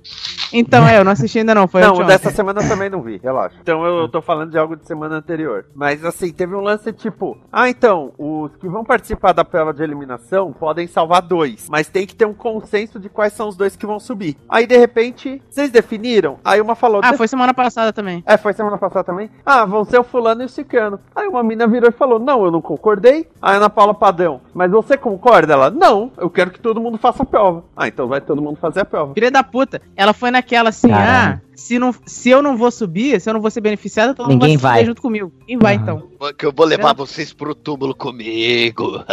Então, 0.52 0.86
é, 0.86 0.98
eu 0.98 1.04
não 1.04 1.12
assisti 1.12 1.38
ainda 1.38 1.54
não. 1.54 1.68
Foi 1.68 1.80
não, 1.80 2.04
dessa 2.04 2.30
semana 2.30 2.62
eu 2.62 2.68
também 2.68 2.90
não 2.90 3.02
vi, 3.02 3.20
relaxa. 3.22 3.56
Então 3.60 3.84
eu, 3.84 3.98
eu 4.00 4.08
tô 4.08 4.20
falando 4.20 4.50
de 4.50 4.58
algo 4.58 4.76
de 4.76 4.86
semana 4.86 5.16
anterior. 5.16 5.66
Mas 5.74 6.04
assim, 6.04 6.32
teve 6.32 6.54
um 6.54 6.60
lance 6.60 6.92
tipo: 6.92 7.38
ah, 7.52 7.68
então, 7.68 8.12
os 8.18 8.56
que 8.56 8.68
vão 8.68 8.84
participar 8.84 9.32
da 9.32 9.44
prova 9.44 9.72
de 9.72 9.82
eliminação 9.82 10.52
podem 10.52 10.86
salvar 10.86 11.22
dois, 11.22 11.68
mas 11.70 11.88
tem 11.88 12.06
que 12.06 12.14
ter 12.14 12.24
um 12.24 12.34
consenso 12.34 12.98
de 12.98 13.08
quais 13.08 13.32
são 13.32 13.48
os 13.48 13.56
dois 13.56 13.76
que 13.76 13.86
vão 13.86 14.00
subir. 14.00 14.36
Aí 14.48 14.66
de 14.66 14.76
repente, 14.76 15.40
vocês 15.48 15.70
definiram? 15.70 16.38
Aí 16.44 16.60
uma 16.60 16.74
falou: 16.74 17.00
Ah, 17.04 17.12
foi 17.14 17.28
semana 17.28 17.54
passada 17.54 17.92
também. 17.92 18.24
É, 18.26 18.36
foi 18.36 18.52
semana 18.52 18.78
passada 18.78 19.04
também? 19.04 19.30
Ah, 19.44 19.64
vão 19.64 19.84
ser 19.84 19.98
o 19.98 20.04
fulano 20.04 20.42
e 20.42 20.46
o 20.46 20.48
cicano. 20.48 20.98
Aí 21.14 21.28
uma 21.28 21.42
mina 21.42 21.66
virou 21.66 21.88
e 21.88 21.92
falou: 21.92 22.18
Não, 22.18 22.44
eu 22.44 22.50
não 22.50 22.60
concordei. 22.60 23.28
Aí 23.40 23.54
a 23.54 23.56
Ana 23.56 23.70
Paula 23.70 23.94
Padrão, 23.94 24.40
mas 24.54 24.70
você 24.70 24.96
concorda? 24.96 25.52
Ela, 25.52 25.70
não, 25.70 26.10
eu 26.16 26.30
quero 26.30 26.50
que 26.50 26.60
todo 26.60 26.80
mundo 26.80 26.98
faça 26.98 27.22
a 27.22 27.26
prova. 27.26 27.64
Ah, 27.76 27.88
então 27.88 28.06
vai 28.06 28.20
todo 28.20 28.40
mundo 28.40 28.56
fazer 28.56 28.80
a 28.80 28.84
prova. 28.84 29.12
Filha 29.20 29.30
da 29.30 29.42
puta. 29.42 29.82
Ela 29.94 30.12
foi 30.14 30.30
naquela 30.30 30.70
assim, 30.70 30.88
Caralho. 30.88 31.40
ah, 31.44 31.50
se, 31.54 31.78
não, 31.78 31.94
se 32.06 32.30
eu 32.30 32.40
não 32.40 32.56
vou 32.56 32.70
subir, 32.70 33.20
se 33.20 33.28
eu 33.28 33.34
não 33.34 33.40
vou 33.40 33.50
ser 33.50 33.60
beneficiada, 33.60 34.14
todo 34.14 34.30
mundo 34.30 34.40
Ninguém 34.42 34.56
vai, 34.56 34.58
se 34.58 34.60
fuder 34.60 34.76
vai. 34.76 34.84
junto 34.86 35.02
comigo. 35.02 35.32
Quem 35.46 35.58
vai, 35.58 35.74
então? 35.74 36.08
Que 36.38 36.46
eu 36.46 36.52
vou 36.52 36.64
levar 36.64 36.94
vocês 36.94 37.34
pro 37.34 37.54
túmulo 37.54 37.94
comigo. 37.94 39.04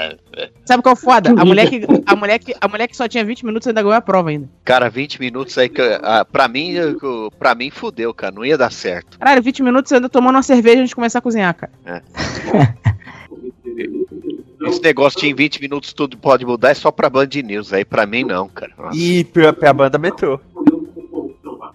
Sabe 0.66 0.82
qual 0.82 0.94
é 0.94 0.98
o 0.98 1.00
foda? 1.00 1.30
A 1.30 1.44
mulher, 1.46 1.70
que, 1.70 1.80
a, 2.04 2.14
mulher 2.14 2.38
que, 2.38 2.54
a 2.60 2.68
mulher 2.68 2.88
que 2.88 2.96
só 2.96 3.08
tinha 3.08 3.24
20 3.24 3.46
minutos 3.46 3.66
ainda 3.66 3.80
ganhou 3.80 3.96
a 3.96 4.02
prova 4.02 4.28
ainda. 4.28 4.48
Cara, 4.64 4.90
20 4.90 5.18
minutos 5.18 5.56
aí 5.56 5.68
que. 5.70 5.80
ah, 6.02 6.26
pra 6.30 6.46
mim, 6.46 6.74
pra 7.38 7.54
mim 7.54 7.70
fudeu, 7.70 8.12
cara. 8.12 8.34
Não 8.34 8.44
ia 8.44 8.58
dar 8.58 8.70
certo. 8.70 9.18
Caralho, 9.18 9.42
20 9.42 9.62
minutos 9.62 9.90
ainda 9.92 10.08
tomando 10.10 10.36
uma 10.36 10.42
cerveja 10.42 10.80
antes 10.80 10.90
de 10.90 10.94
começar 10.94 11.20
a 11.20 11.22
cozinhar, 11.22 11.54
cara. 11.54 11.72
Esse 14.68 14.82
negócio 14.82 15.20
de 15.20 15.26
em 15.28 15.34
20 15.34 15.60
minutos 15.60 15.92
tudo 15.92 16.16
pode 16.16 16.44
mudar 16.44 16.70
é 16.70 16.74
só 16.74 16.90
pra 16.90 17.10
Band 17.10 17.28
News. 17.44 17.72
Aí 17.72 17.84
pra 17.84 18.06
mim 18.06 18.24
não, 18.24 18.48
cara. 18.48 18.72
Nossa. 18.76 18.96
E 18.96 19.24
pra, 19.24 19.52
pra 19.52 19.72
banda 19.72 19.98
metrô. 19.98 20.40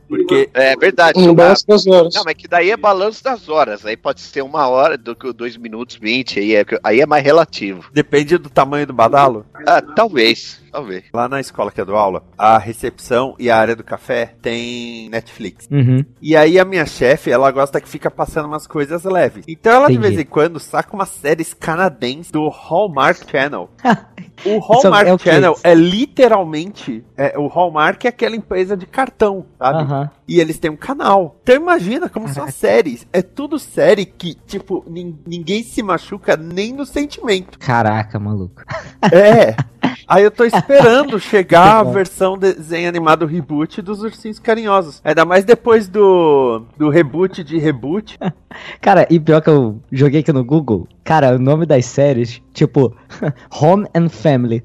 Porque. 0.09 0.49
É 0.53 0.75
verdade. 0.75 1.19
Um 1.19 1.33
balanço 1.33 1.67
das 1.67 1.85
horas. 1.85 2.15
Não, 2.15 2.23
mas 2.25 2.33
que 2.33 2.47
daí 2.47 2.71
é 2.71 2.75
balanço 2.75 3.23
das 3.23 3.47
horas. 3.47 3.85
Aí 3.85 3.95
pode 3.95 4.19
ser 4.21 4.41
uma 4.41 4.67
hora 4.67 4.97
do 4.97 5.15
que 5.15 5.31
dois 5.31 5.55
minutos 5.55 5.95
20. 5.95 6.39
Aí 6.39 6.55
é, 6.55 6.65
aí 6.83 6.99
é 6.99 7.05
mais 7.05 7.23
relativo. 7.23 7.89
Depende 7.93 8.37
do 8.37 8.49
tamanho 8.49 8.87
do 8.87 8.93
badalo. 8.93 9.45
Ah, 9.67 9.81
talvez. 9.81 10.59
Talvez. 10.71 11.03
Lá 11.13 11.27
na 11.27 11.39
escola 11.39 11.71
que 11.71 11.81
eu 11.81 11.85
dou 11.85 11.95
aula, 11.95 12.23
a 12.37 12.57
recepção 12.57 13.35
e 13.39 13.49
a 13.49 13.57
área 13.57 13.75
do 13.75 13.83
café 13.83 14.35
tem 14.41 15.09
Netflix. 15.09 15.67
Uhum. 15.71 16.05
E 16.21 16.35
aí 16.35 16.59
a 16.59 16.65
minha 16.65 16.85
chefe, 16.85 17.31
ela 17.31 17.49
gosta 17.51 17.81
que 17.81 17.89
fica 17.89 18.11
passando 18.11 18.45
umas 18.45 18.67
coisas 18.67 19.03
leves. 19.03 19.45
Então 19.47 19.73
ela 19.73 19.87
de 19.87 19.93
Entendi. 19.93 20.15
vez 20.15 20.19
em 20.19 20.29
quando 20.29 20.59
saca 20.59 20.93
umas 20.95 21.09
séries 21.09 21.53
canadenses 21.53 22.31
do 22.31 22.47
Hallmark 22.47 23.29
Channel. 23.29 23.69
O 24.45 24.57
Isso 24.57 24.67
Hallmark 24.71 25.07
é 25.07 25.13
o? 25.13 25.17
Channel 25.17 25.55
é 25.63 25.73
literalmente. 25.73 27.03
é, 27.17 27.37
o 27.37 27.47
Hallmark 27.47 28.05
é 28.05 28.09
aquela 28.09 28.35
empresa 28.35 28.75
de 28.77 28.85
cartão, 28.85 29.45
sabe? 29.57 29.79
Aham. 29.83 30.09
E 30.27 30.39
eles 30.39 30.59
têm 30.59 30.69
um 30.71 30.75
canal. 30.77 31.35
Então 31.43 31.55
imagina 31.55 32.07
como 32.09 32.27
são 32.29 32.43
as 32.43 32.55
séries. 32.55 33.07
É 33.11 33.21
tudo 33.21 33.57
série 33.59 34.05
que, 34.05 34.33
tipo, 34.35 34.83
nin- 34.87 35.17
ninguém 35.25 35.63
se 35.63 35.81
machuca 35.81 36.37
nem 36.37 36.71
no 36.73 36.85
sentimento. 36.85 37.57
Caraca, 37.59 38.19
maluco. 38.19 38.63
É. 39.11 39.55
Aí 40.07 40.23
eu 40.23 40.31
tô 40.31 40.43
esperando 40.43 41.19
chegar 41.21 41.79
a 41.79 41.83
versão 41.83 42.37
desenho 42.37 42.89
animado 42.89 43.25
reboot 43.25 43.81
dos 43.81 44.01
Ursinhos 44.01 44.39
Carinhosos. 44.39 45.01
Ainda 45.03 45.23
mais 45.23 45.43
depois 45.43 45.87
do, 45.87 46.63
do 46.77 46.89
reboot 46.89 47.43
de 47.43 47.57
reboot. 47.59 48.17
Cara, 48.81 49.07
e 49.09 49.19
pior 49.19 49.41
que 49.41 49.49
eu 49.49 49.79
joguei 49.91 50.21
aqui 50.21 50.33
no 50.33 50.43
Google, 50.43 50.87
cara, 51.03 51.35
o 51.35 51.39
nome 51.39 51.67
das 51.67 51.85
séries, 51.85 52.41
tipo, 52.51 52.95
Home 53.61 53.87
and 53.93 54.09
Family. 54.09 54.63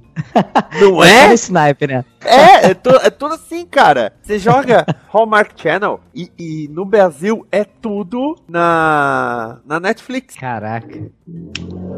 Não 0.81 1.05
é? 1.05 1.29
no 1.29 1.35
Snipe, 1.35 1.87
né? 1.87 2.05
É, 2.25 2.69
é, 2.69 2.71
é 2.71 3.11
tudo 3.11 3.35
assim, 3.35 3.67
cara. 3.67 4.13
Você 4.23 4.39
joga 4.39 4.87
Hallmark 5.13 5.53
Channel 5.57 6.01
e, 6.15 6.31
e 6.39 6.69
no 6.69 6.85
Brasil 6.85 7.47
é 7.51 7.65
tudo 7.65 8.37
na, 8.49 9.59
na 9.65 9.79
Netflix. 9.79 10.35
Caraca. 10.35 11.11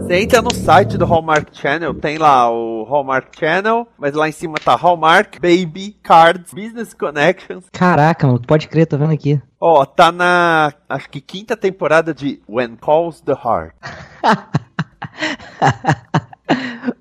Você 0.00 0.14
entra 0.20 0.42
no 0.42 0.54
site 0.54 0.96
do 0.96 1.04
Hallmark 1.04 1.48
Channel, 1.52 1.94
tem 1.94 2.18
lá 2.18 2.50
o 2.50 2.84
Hallmark 2.84 3.28
Channel, 3.38 3.86
mas 3.98 4.14
lá 4.14 4.28
em 4.28 4.32
cima 4.32 4.56
tá 4.62 4.74
Hallmark, 4.76 5.40
Baby, 5.40 5.96
Cards, 6.02 6.52
Business 6.52 6.94
Connections. 6.94 7.64
Caraca, 7.72 8.26
mano, 8.26 8.40
pode 8.40 8.68
crer, 8.68 8.86
tô 8.86 8.96
vendo 8.96 9.12
aqui. 9.12 9.40
Ó, 9.60 9.84
tá 9.84 10.12
na, 10.12 10.72
acho 10.88 11.08
que 11.08 11.20
quinta 11.20 11.56
temporada 11.56 12.14
de 12.14 12.40
When 12.48 12.76
Calls 12.76 13.20
the 13.20 13.32
Heart. 13.32 13.74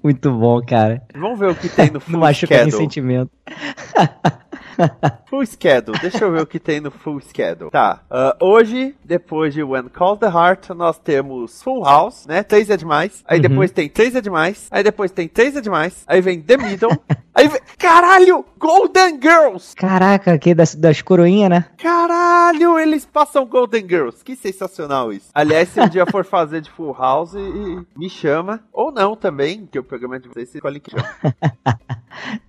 Muito 0.06 0.32
bom, 0.32 0.62
cara. 0.62 1.02
Vamos 1.16 1.40
ver 1.40 1.50
o 1.50 1.56
que 1.56 1.68
tem 1.68 1.88
no 1.88 1.94
Não 1.98 2.00
Full 2.02 2.20
machuca 2.20 2.62
nem 2.62 2.70
sentimento. 2.70 3.32
Full 5.28 5.46
Schedule, 5.48 5.98
deixa 6.00 6.26
eu 6.26 6.32
ver 6.32 6.42
o 6.42 6.46
que 6.46 6.60
tem 6.60 6.80
no 6.80 6.92
Full 6.92 7.22
Schedule. 7.22 7.72
Tá, 7.72 8.02
ah, 8.12 8.36
hoje, 8.40 8.94
depois 9.04 9.54
de 9.54 9.64
When 9.64 9.90
Calls 9.90 10.20
the 10.20 10.28
Heart, 10.28 10.70
nós 10.76 11.00
temos 11.00 11.64
Full 11.64 11.84
House, 11.84 12.28
né? 12.28 12.44
Três 12.44 12.70
é 12.70 12.78
demais. 12.78 13.24
Aí 13.28 13.38
Uhum. 13.38 13.48
depois 13.50 13.72
tem 13.72 13.90
Três 13.90 14.16
é 14.16 14.22
demais. 14.22 14.68
Aí 14.70 14.84
depois 14.84 15.10
tem 15.10 15.28
Três 15.28 15.56
é 15.56 15.62
demais. 15.62 16.04
Aí 16.06 16.22
vem 16.22 16.40
The 16.40 16.58
Middle. 16.58 16.96
aí 17.34 17.48
vem... 17.48 17.62
Caralho! 17.80 18.46
Golden 18.60 19.20
Girls! 19.20 19.76
Caraca, 19.76 20.38
que 20.38 20.54
das, 20.54 20.76
das 20.76 21.02
coroinhas, 21.02 21.50
né? 21.50 21.66
Caralho, 21.78 22.25
eles 22.82 23.06
passam 23.06 23.46
Golden 23.46 23.88
Girls. 23.88 24.24
Que 24.24 24.36
sensacional 24.36 25.12
isso. 25.12 25.28
Aliás, 25.34 25.70
se 25.70 25.80
um 25.80 25.88
dia 25.88 26.06
for 26.06 26.26
fazer 26.26 26.62
de 26.62 26.70
Full 26.70 26.94
House, 26.94 27.34
e- 27.34 27.40
e 27.40 27.86
me 28.00 28.10
chama. 28.10 28.60
Ou 28.72 28.92
não 28.92 29.16
também, 29.16 29.66
que 29.66 29.80
o 29.80 29.84
programa 29.84 30.16
é 30.18 30.20
de 30.20 30.28
vocês, 30.28 30.50
você 30.50 30.58
escolhe 30.58 30.80
que 30.80 30.92
chama. 30.92 31.06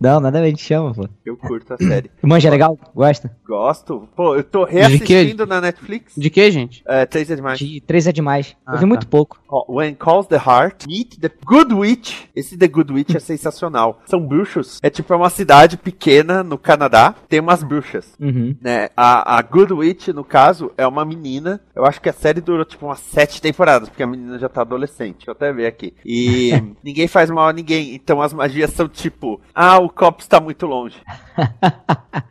Não, 0.00 0.20
nada 0.20 0.38
a 0.38 0.42
ver, 0.42 0.52
te 0.52 0.62
chama, 0.62 0.94
pô. 0.94 1.08
Eu 1.24 1.36
curto 1.36 1.74
a 1.74 1.76
série. 1.76 2.10
Manja 2.22 2.48
legal? 2.48 2.78
Gosta? 2.94 3.36
Gosto. 3.44 4.08
Pô, 4.14 4.36
eu 4.36 4.44
tô 4.44 4.64
reassistindo 4.64 5.44
na 5.46 5.60
Netflix. 5.60 6.12
De 6.16 6.30
que, 6.30 6.50
gente? 6.52 6.82
É, 6.86 7.04
três 7.04 7.30
é 7.30 7.34
demais. 7.34 7.58
De 7.58 7.80
três 7.80 8.06
é 8.06 8.12
demais. 8.12 8.56
Ah, 8.64 8.74
eu 8.74 8.78
vi 8.78 8.86
muito 8.86 9.06
tá. 9.06 9.10
pouco. 9.10 9.40
Ó, 9.48 9.64
When 9.76 9.94
Calls 9.94 10.28
the 10.28 10.36
Heart, 10.36 10.86
Meet 10.86 11.18
the 11.18 11.30
Good 11.44 11.74
Witch. 11.74 12.26
Esse 12.34 12.56
The 12.56 12.68
Good 12.68 12.92
Witch 12.92 13.14
é 13.16 13.18
sensacional. 13.18 14.00
São 14.06 14.20
bruxos. 14.24 14.78
É 14.82 14.88
tipo 14.90 15.12
é 15.12 15.16
uma 15.16 15.30
cidade 15.30 15.76
pequena 15.76 16.42
no 16.44 16.56
Canadá. 16.58 17.14
Tem 17.28 17.40
umas 17.40 17.62
bruxas. 17.62 18.14
Uhum. 18.20 18.54
Né? 18.60 18.88
A, 18.96 19.36
a 19.38 19.42
Good 19.42 19.72
Witch, 19.78 20.08
no 20.08 20.24
caso, 20.24 20.72
é 20.76 20.86
uma 20.86 21.04
menina. 21.04 21.60
Eu 21.74 21.84
acho 21.84 22.00
que 22.00 22.08
a 22.08 22.12
série 22.12 22.40
durou 22.40 22.64
tipo 22.64 22.86
umas 22.86 23.00
sete 23.00 23.40
temporadas, 23.40 23.88
porque 23.88 24.02
a 24.02 24.06
menina 24.06 24.38
já 24.38 24.48
tá 24.48 24.60
adolescente. 24.62 25.16
Deixa 25.18 25.30
eu 25.30 25.32
até 25.32 25.52
ver 25.52 25.66
aqui. 25.66 25.94
E 26.04 26.50
ninguém 26.82 27.08
faz 27.08 27.30
mal 27.30 27.48
a 27.48 27.52
ninguém. 27.52 27.94
Então 27.94 28.20
as 28.22 28.32
magias 28.32 28.70
são 28.72 28.88
tipo: 28.88 29.40
ah, 29.54 29.78
o 29.78 29.88
copo 29.88 30.20
está 30.20 30.40
muito 30.40 30.66
longe. 30.66 30.96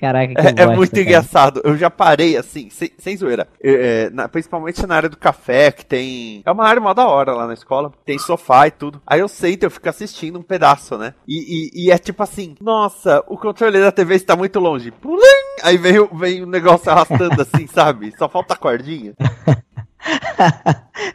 Caraca, 0.00 0.32
que 0.32 0.40
É, 0.60 0.62
é 0.62 0.66
muito 0.76 0.90
cara. 0.92 1.02
engraçado. 1.02 1.60
Eu 1.64 1.76
já 1.76 1.90
parei 1.90 2.36
assim, 2.36 2.70
sem, 2.70 2.90
sem 2.98 3.16
zoeira. 3.16 3.48
É, 3.60 4.04
é, 4.06 4.10
na- 4.10 4.28
principalmente 4.28 4.86
na 4.86 4.94
área 4.94 5.08
do 5.08 5.16
café, 5.16 5.72
que 5.72 5.84
tem. 5.84 6.40
É 6.46 6.52
uma 6.52 6.64
área 6.66 6.80
mó 6.80 6.94
da 6.94 7.06
hora 7.08 7.32
lá 7.32 7.46
na 7.48 7.54
escola. 7.54 7.92
Tem 8.04 8.16
sofá 8.18 8.68
e 8.68 8.70
tudo. 8.70 9.02
Aí 9.04 9.18
eu 9.20 9.26
sento, 9.28 9.64
eu 9.64 9.70
fico 9.70 9.88
assistindo 9.88 10.38
um 10.38 10.42
pedaço, 10.42 10.96
né? 10.96 11.14
E, 11.26 11.70
e- 11.74 11.86
e 11.86 11.90
é 11.90 11.98
tipo 11.98 12.22
assim: 12.22 12.54
nossa, 12.60 13.24
o 13.26 13.36
controle 13.36 13.80
da 13.80 13.90
TV 13.90 14.14
está 14.14 14.36
muito 14.36 14.60
longe. 14.60 14.92
Pulim! 14.92 15.47
Aí 15.62 15.76
vem, 15.76 15.98
o- 15.98 16.08
vem 16.14 16.42
o 16.42 16.46
negócio 16.46 16.90
arrastando 16.90 17.40
assim, 17.42 17.66
sabe? 17.72 18.12
Só 18.18 18.28
falta 18.28 18.54
a 18.54 18.56
cordinha. 18.56 19.14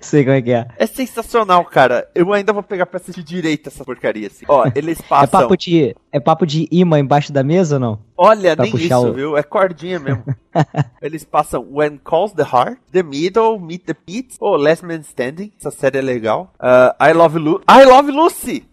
Sei 0.01 0.23
como 0.23 0.35
é 0.35 0.41
que 0.41 0.51
é. 0.51 0.67
É 0.77 0.85
sensacional, 0.85 1.63
cara. 1.65 2.07
Eu 2.13 2.31
ainda 2.33 2.51
vou 2.53 2.61
pegar 2.61 2.85
pra 2.85 2.97
assistir 2.97 3.23
direito 3.23 3.67
essa 3.69 3.83
porcaria 3.83 4.27
assim. 4.27 4.45
Ó, 4.47 4.69
eles 4.75 4.99
É 4.99 5.03
passam. 5.03 5.41
papo 5.41 5.57
de, 5.57 5.95
é 6.11 6.19
papo 6.19 6.45
de 6.45 6.67
imã 6.71 6.99
embaixo 6.99 7.31
da 7.31 7.43
mesa 7.43 7.75
ou 7.75 7.79
não? 7.79 7.99
Olha, 8.17 8.55
pra 8.55 8.65
nem 8.65 8.75
isso, 8.75 9.07
o- 9.07 9.13
viu? 9.13 9.37
É 9.37 9.43
cordinha 9.43 9.99
mesmo. 9.99 10.23
Eles 11.01 11.23
passam 11.23 11.65
When 11.71 11.97
Calls 12.03 12.33
the 12.33 12.43
Heart, 12.43 12.77
The 12.91 13.01
Middle, 13.03 13.59
Meet 13.59 13.85
the 13.85 13.93
Pits, 13.93 14.37
oh, 14.39 14.55
Last 14.55 14.85
Man 14.85 14.99
Standing, 15.01 15.51
essa 15.59 15.71
série 15.71 15.97
é 15.97 16.01
legal. 16.01 16.53
Ah, 16.59 16.95
I 17.01 17.13
Love 17.13 17.39
Lu 17.39 17.61
I 17.69 17.83
Love 17.85 18.11
Lucy! 18.11 18.65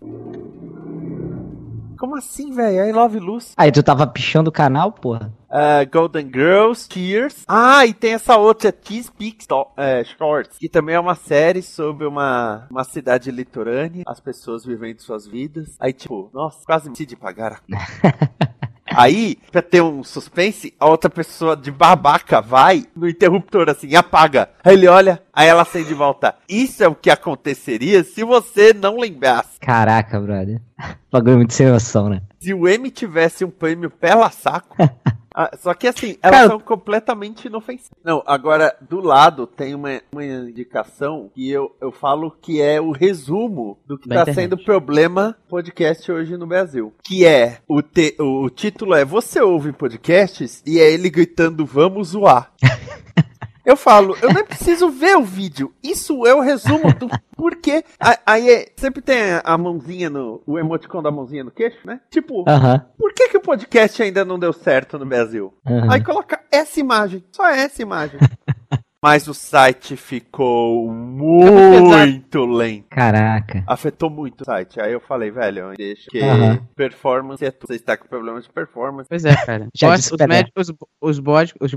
Como 2.00 2.16
assim, 2.16 2.50
velho? 2.50 2.88
I 2.88 2.92
Love 2.92 3.20
Lucy. 3.20 3.52
Aí 3.58 3.70
tu 3.70 3.82
tava 3.82 4.06
pichando 4.06 4.48
o 4.48 4.52
canal, 4.52 4.90
porra? 4.90 5.30
Ah, 5.50 5.84
Golden 5.84 6.30
Girls, 6.32 6.88
Tears. 6.88 7.44
Ah, 7.46 7.84
e 7.84 7.92
tem 7.92 8.14
essa 8.14 8.38
outra, 8.38 8.74
Cheese 8.82 9.12
Peak 9.12 9.44
é, 9.76 10.02
Shorts, 10.04 10.56
que 10.56 10.66
também 10.66 10.94
é 10.94 11.00
uma 11.00 11.14
série 11.14 11.60
sobre 11.60 12.06
uma, 12.06 12.66
uma 12.70 12.84
cidade 12.84 13.30
litorânea, 13.30 14.04
as 14.06 14.18
pessoas 14.18 14.64
vivendo 14.64 15.00
suas 15.00 15.26
vidas. 15.26 15.76
Aí, 15.78 15.92
tipo, 15.92 16.30
nossa, 16.32 16.64
quase 16.64 16.88
me 16.88 16.96
de 16.96 17.16
pagar. 17.16 17.60
Aí, 18.94 19.38
pra 19.50 19.62
ter 19.62 19.82
um 19.82 20.02
suspense, 20.02 20.74
a 20.78 20.86
outra 20.86 21.08
pessoa 21.08 21.56
de 21.56 21.70
babaca 21.70 22.40
vai 22.40 22.84
no 22.94 23.08
interruptor 23.08 23.68
assim, 23.68 23.94
apaga. 23.94 24.50
Aí 24.64 24.74
ele 24.74 24.88
olha, 24.88 25.22
aí 25.32 25.48
ela 25.48 25.62
acende 25.62 25.88
de 25.88 25.94
volta. 25.94 26.34
Isso 26.48 26.82
é 26.82 26.88
o 26.88 26.94
que 26.94 27.10
aconteceria 27.10 28.02
se 28.02 28.24
você 28.24 28.72
não 28.72 28.98
lembrasse. 28.98 29.60
Caraca, 29.60 30.20
brother. 30.20 30.60
Bagulho 31.10 31.36
muito 31.36 31.54
sem 31.54 31.68
noção, 31.68 32.08
né? 32.08 32.22
Se 32.40 32.52
o 32.52 32.68
M 32.68 32.90
tivesse 32.90 33.44
um 33.44 33.50
prêmio 33.50 33.90
pela 33.90 34.30
saco. 34.30 34.76
Ah, 35.42 35.56
só 35.58 35.72
que 35.72 35.86
assim, 35.86 36.18
elas 36.22 36.40
Cara- 36.40 36.48
são 36.50 36.60
completamente 36.60 37.46
inofensivas. 37.46 37.96
Não, 38.04 38.22
agora, 38.26 38.76
do 38.82 39.00
lado 39.00 39.46
tem 39.46 39.74
uma, 39.74 40.02
uma 40.12 40.22
indicação 40.22 41.30
que 41.34 41.50
eu, 41.50 41.74
eu 41.80 41.90
falo 41.90 42.30
que 42.42 42.60
é 42.60 42.78
o 42.78 42.90
resumo 42.90 43.78
do 43.86 43.96
que 43.96 44.06
está 44.06 44.30
sendo 44.34 44.58
problema 44.58 45.34
podcast 45.48 46.12
hoje 46.12 46.36
no 46.36 46.46
Brasil. 46.46 46.92
Que 47.02 47.24
é, 47.24 47.56
o, 47.66 47.80
te, 47.80 48.14
o 48.20 48.50
título 48.50 48.92
é 48.94 49.02
Você 49.02 49.40
ouve 49.40 49.72
podcasts 49.72 50.62
e 50.66 50.78
é 50.78 50.92
ele 50.92 51.08
gritando 51.08 51.64
Vamos 51.64 52.08
zoar. 52.08 52.52
Eu 53.70 53.76
falo, 53.76 54.16
eu 54.20 54.32
nem 54.34 54.44
preciso 54.44 54.90
ver 54.90 55.16
o 55.16 55.22
vídeo. 55.22 55.72
Isso 55.80 56.26
é 56.26 56.34
o 56.34 56.40
resumo 56.40 56.92
do 56.98 57.08
porquê. 57.36 57.84
Aí 58.26 58.50
é- 58.50 58.72
sempre 58.76 59.00
tem 59.00 59.16
a- 59.44 59.56
mãozinha 59.56 60.10
no. 60.10 60.42
O 60.44 60.58
emoticon 60.58 61.00
da 61.00 61.10
mãozinha 61.12 61.44
no 61.44 61.52
queixo, 61.52 61.78
né? 61.84 62.00
Tipo, 62.10 62.44
Aham. 62.48 62.84
por 62.98 63.12
que, 63.14 63.28
que 63.28 63.36
o 63.36 63.40
podcast 63.40 64.02
ainda 64.02 64.24
não 64.24 64.40
deu 64.40 64.52
certo 64.52 64.98
no 64.98 65.06
Brasil? 65.06 65.54
Aham. 65.64 65.86
Aí 65.92 66.02
coloca 66.02 66.40
essa 66.50 66.80
imagem, 66.80 67.24
só 67.30 67.46
essa 67.48 67.80
imagem. 67.80 68.18
Mas 69.02 69.26
o 69.26 69.32
site 69.32 69.96
ficou 69.96 70.92
muito 70.92 72.44
lento. 72.44 72.86
Caraca. 72.90 73.64
Afetou 73.66 74.10
muito 74.10 74.42
o 74.42 74.44
site. 74.44 74.78
Aí 74.78 74.92
eu 74.92 75.00
falei, 75.00 75.30
velho, 75.30 75.72
deixa 75.74 76.10
que 76.10 76.20
Aham. 76.20 76.58
performance 76.76 77.42
é 77.42 77.50
tudo. 77.50 77.68
Você 77.68 77.76
está 77.76 77.96
com 77.96 78.06
problemas 78.06 78.44
de 78.44 78.50
performance. 78.50 79.08
Pois 79.08 79.24
é, 79.24 79.34
cara. 79.46 79.68
Já 79.74 79.88
Boston- 79.88 79.96
disse 79.96 80.14
os, 80.22 80.28
médicos, 80.28 80.68
os, 81.00 81.18
os, 81.18 81.72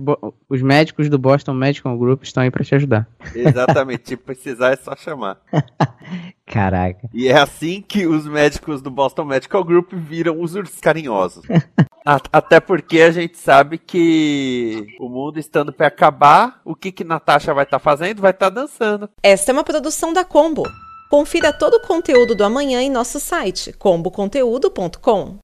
os 0.50 0.62
médicos 0.62 1.10
do 1.10 1.18
Boston 1.18 1.54
Medical 1.54 1.98
Group 1.98 2.24
estão 2.24 2.44
aí 2.44 2.52
pra 2.52 2.64
te 2.66 2.76
ajudar. 2.76 3.08
Exatamente, 3.34 4.10
se 4.10 4.18
precisar 4.18 4.74
é 4.74 4.76
só 4.76 4.94
chamar. 4.94 5.38
Caraca. 6.46 7.10
E 7.14 7.28
é 7.28 7.38
assim 7.38 7.82
que 7.82 8.06
os 8.06 8.28
médicos 8.28 8.82
do 8.82 8.92
Boston 8.92 9.26
Medical 9.26 9.64
Group 9.64 9.94
viram 9.94 10.42
os 10.42 10.56
ursos 10.56 10.80
carinhosos. 10.80 11.46
Até 12.32 12.60
porque 12.60 13.02
a 13.02 13.12
gente 13.12 13.38
sabe 13.38 13.78
que 13.78 14.86
o 15.00 15.08
mundo 15.08 15.40
estando 15.40 15.72
pra 15.72 15.88
acabar, 15.88 16.60
o 16.66 16.76
que 16.76 16.92
que 16.92 17.04
Natasha 17.04 17.54
vai 17.54 17.64
estar 17.64 17.80
fazendo? 17.80 18.22
Vai 18.22 18.32
estar 18.32 18.50
dançando. 18.50 19.10
Esta 19.24 19.52
é 19.52 19.54
uma 19.54 19.64
produção 19.64 20.12
da 20.12 20.26
Combo. 20.26 20.64
Confira 21.10 21.54
todo 21.54 21.76
o 21.76 21.88
conteúdo 21.88 22.36
do 22.36 22.44
amanhã 22.44 22.82
em 22.82 22.90
nosso 22.90 23.20
site 23.20 23.72
comboconteúdo.com. 23.74 25.38